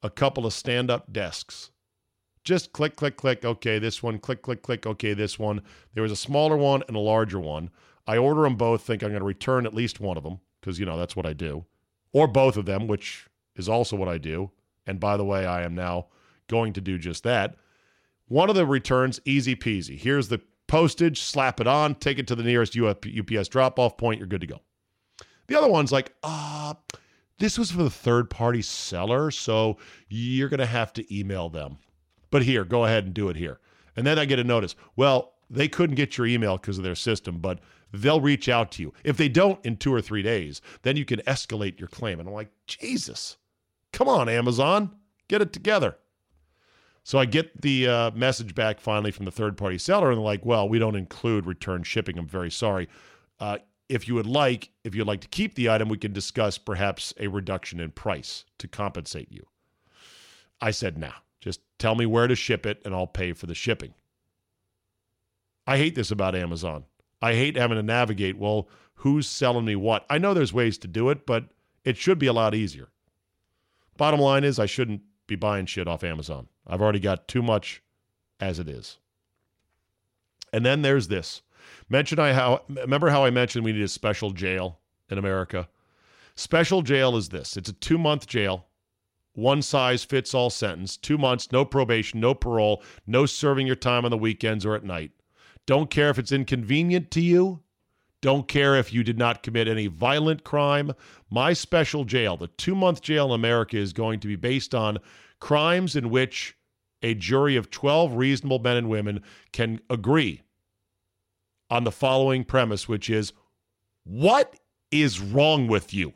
[0.03, 1.71] a couple of stand up desks.
[2.45, 3.45] Just click, click, click.
[3.45, 4.19] Okay, this one.
[4.19, 4.87] Click, click, click.
[4.87, 5.63] Okay, this one.
[5.95, 7.71] There was a smaller one and a larger one.
[8.07, 10.79] I order them both, think I'm going to return at least one of them because,
[10.79, 11.65] you know, that's what I do,
[12.13, 13.27] or both of them, which
[13.57, 14.51] is also what I do.
[14.87, 16.09] And by the way, I am now
[16.49, 17.57] going to do just that.
[18.29, 19.99] One of the returns, easy peasy.
[19.99, 24.19] Here's the postage, slap it on, take it to the nearest UPS drop off point,
[24.19, 24.61] you're good to go.
[25.47, 26.75] The other one's like, uh,
[27.39, 29.77] this was for the third party seller, so
[30.09, 31.79] you're going to have to email them.
[32.31, 33.61] But here, go ahead and do it here.
[33.97, 34.75] And then I get a notice.
[34.97, 37.61] Well, they couldn't get your email because of their system, but
[37.93, 38.93] they'll reach out to you.
[39.05, 42.19] If they don't in two or three days, then you can escalate your claim.
[42.19, 43.37] And I'm like, Jesus,
[43.93, 44.91] come on, Amazon,
[45.29, 45.97] get it together.
[47.05, 50.25] So I get the uh, message back finally from the third party seller, and they're
[50.25, 52.19] like, well, we don't include return shipping.
[52.19, 52.89] I'm very sorry.
[53.39, 53.59] Uh,
[53.89, 57.13] if you would like, if you'd like to keep the item, we can discuss perhaps
[57.19, 59.47] a reduction in price to compensate you.
[60.61, 63.55] I said, nah, just tell me where to ship it and I'll pay for the
[63.55, 63.95] shipping.
[65.67, 66.85] I hate this about Amazon.
[67.21, 70.05] I hate having to navigate, well, who's selling me what?
[70.09, 71.47] I know there's ways to do it, but
[71.85, 72.89] it should be a lot easier.
[73.97, 76.49] Bottom line is, I shouldn't be buying shit off Amazon.
[76.67, 77.83] I've already got too much
[78.41, 78.99] as it is.
[80.53, 81.43] And then there's this.
[81.89, 85.69] Mention I how remember how I mentioned we need a special jail in America?
[86.37, 87.57] Special jail is this.
[87.57, 88.67] It's a 2-month jail.
[89.35, 90.97] One size fits all sentence.
[90.97, 94.85] 2 months, no probation, no parole, no serving your time on the weekends or at
[94.85, 95.13] night.
[95.67, 97.61] Don't care if it's inconvenient to you.
[98.21, 100.93] Don't care if you did not commit any violent crime.
[101.31, 104.99] My special jail, the two month jail in America, is going to be based on
[105.41, 106.57] crimes in which
[107.03, 110.41] a jury of 12 reasonable men and women can agree
[111.71, 113.33] on the following premise, which is
[114.05, 114.57] what
[114.91, 116.13] is wrong with you?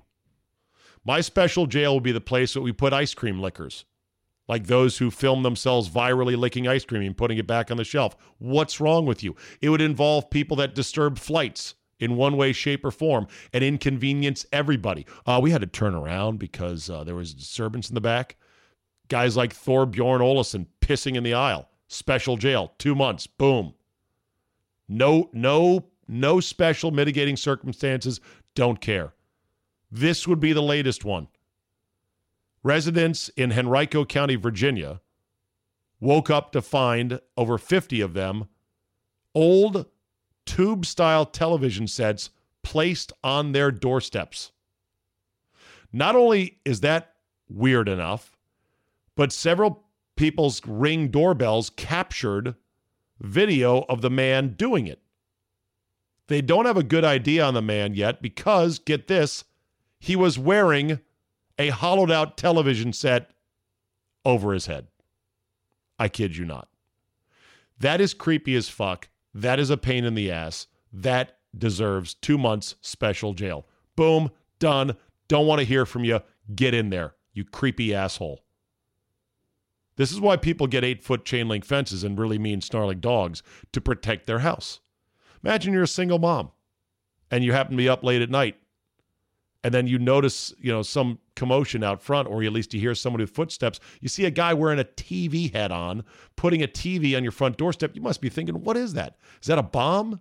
[1.05, 3.84] My special jail will be the place that we put ice cream lickers,
[4.46, 7.84] like those who film themselves virally licking ice cream and putting it back on the
[7.84, 8.16] shelf.
[8.38, 9.34] What's wrong with you?
[9.61, 14.46] It would involve people that disturb flights in one way, shape, or form and inconvenience
[14.53, 15.07] everybody.
[15.26, 18.36] Uh, we had to turn around because uh, there was disturbance in the back.
[19.09, 21.68] Guys like Thor Bjorn Olsson pissing in the aisle.
[21.88, 23.26] Special jail, two months.
[23.26, 23.72] Boom.
[24.89, 28.20] No, no, no special mitigating circumstances.
[28.55, 29.14] Don't care.
[29.91, 31.28] This would be the latest one.
[32.62, 35.01] Residents in Henrico County, Virginia,
[36.01, 38.49] woke up to find over 50 of them
[39.34, 39.86] old
[40.47, 42.30] tube style television sets
[42.62, 44.53] placed on their doorsteps.
[45.93, 47.14] Not only is that
[47.49, 48.36] weird enough,
[49.16, 49.84] but several
[50.16, 52.55] people's ring doorbells captured
[53.21, 55.01] video of the man doing it.
[56.29, 59.45] They don't have a good idea on the man yet because, get this,
[59.99, 61.01] he was wearing
[61.59, 63.31] a hollowed out television set
[64.25, 64.89] over his head.
[65.99, 66.69] I kid you not.
[67.81, 69.09] That is creepy as fuck.
[69.35, 70.66] That is a pain in the ass.
[70.93, 73.66] That deserves two months special jail.
[73.97, 74.97] Boom, done.
[75.29, 76.21] Don't want to hear from you.
[76.55, 78.45] Get in there, you creepy asshole.
[79.99, 83.42] This is why people get eight foot chain link fences and really mean snarling dogs
[83.72, 84.80] to protect their house.
[85.44, 86.53] Imagine you're a single mom
[87.30, 88.57] and you happen to be up late at night
[89.64, 92.94] and then you notice, you know, some commotion out front, or at least you hear
[92.94, 93.80] somebody with footsteps.
[94.01, 96.05] You see a guy wearing a TV head on,
[96.36, 97.90] putting a TV on your front doorstep.
[97.94, 99.16] You must be thinking, what is that?
[99.42, 100.20] Is that a bomb?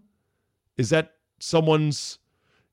[0.78, 2.17] Is that someone's?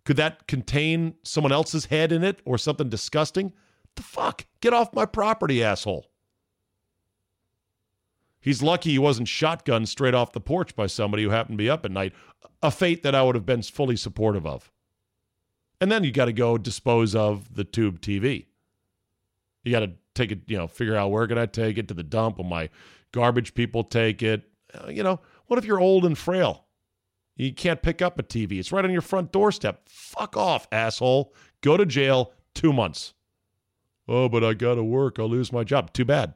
[0.04, 3.52] Could that contain someone else's head in it or something disgusting?
[3.94, 4.46] The fuck?
[4.60, 6.06] Get off my property, asshole.
[8.44, 11.70] He's lucky he wasn't shotgunned straight off the porch by somebody who happened to be
[11.70, 12.12] up at night,
[12.62, 14.70] a fate that I would have been fully supportive of.
[15.80, 18.44] And then you got to go dispose of the tube TV.
[19.62, 21.94] You got to take it, you know, figure out where can I take it to
[21.94, 22.36] the dump?
[22.36, 22.68] Will my
[23.12, 24.42] garbage people take it?
[24.74, 26.66] Uh, you know, what if you're old and frail?
[27.36, 28.58] You can't pick up a TV.
[28.58, 29.88] It's right on your front doorstep.
[29.88, 31.32] Fuck off, asshole.
[31.62, 33.14] Go to jail two months.
[34.06, 35.18] Oh, but I got to work.
[35.18, 35.94] I'll lose my job.
[35.94, 36.34] Too bad.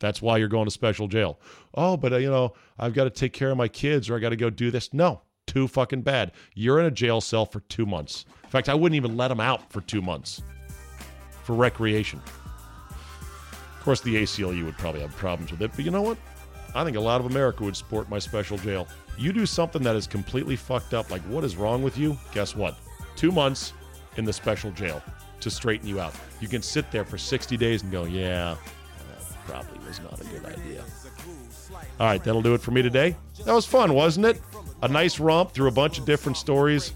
[0.00, 1.38] That's why you're going to special jail.
[1.74, 4.18] Oh, but uh, you know, I've got to take care of my kids or I
[4.18, 4.92] got to go do this.
[4.94, 6.32] No, too fucking bad.
[6.54, 8.24] You're in a jail cell for two months.
[8.44, 10.42] In fact, I wouldn't even let them out for two months
[11.42, 12.20] for recreation.
[12.90, 16.18] Of course, the ACLU would probably have problems with it, but you know what?
[16.74, 18.86] I think a lot of America would support my special jail.
[19.16, 22.16] You do something that is completely fucked up, like what is wrong with you?
[22.32, 22.76] Guess what?
[23.16, 23.72] Two months
[24.16, 25.02] in the special jail
[25.40, 26.14] to straighten you out.
[26.40, 28.56] You can sit there for 60 days and go, yeah,
[29.48, 30.84] probably was not a good idea.
[31.98, 33.16] All right, that'll do it for me today.
[33.44, 34.40] That was fun, wasn't it?
[34.82, 36.92] A nice romp through a bunch of different stories.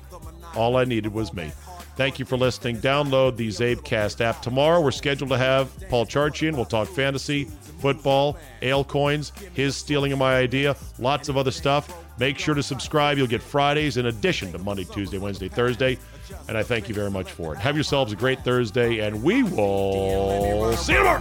[0.54, 1.50] All I needed was me.
[1.96, 2.78] Thank you for listening.
[2.78, 4.42] Download the CzabeCast app.
[4.42, 6.54] Tomorrow, we're scheduled to have Paul Charchian.
[6.54, 7.44] We'll talk fantasy,
[7.80, 11.94] football, ale coins, his stealing of my idea, lots of other stuff.
[12.18, 13.18] Make sure to subscribe.
[13.18, 15.98] You'll get Fridays in addition to Monday, Tuesday, Wednesday, Thursday.
[16.48, 17.58] And I thank you very much for it.
[17.60, 21.20] Have yourselves a great Thursday, and we will see you tomorrow.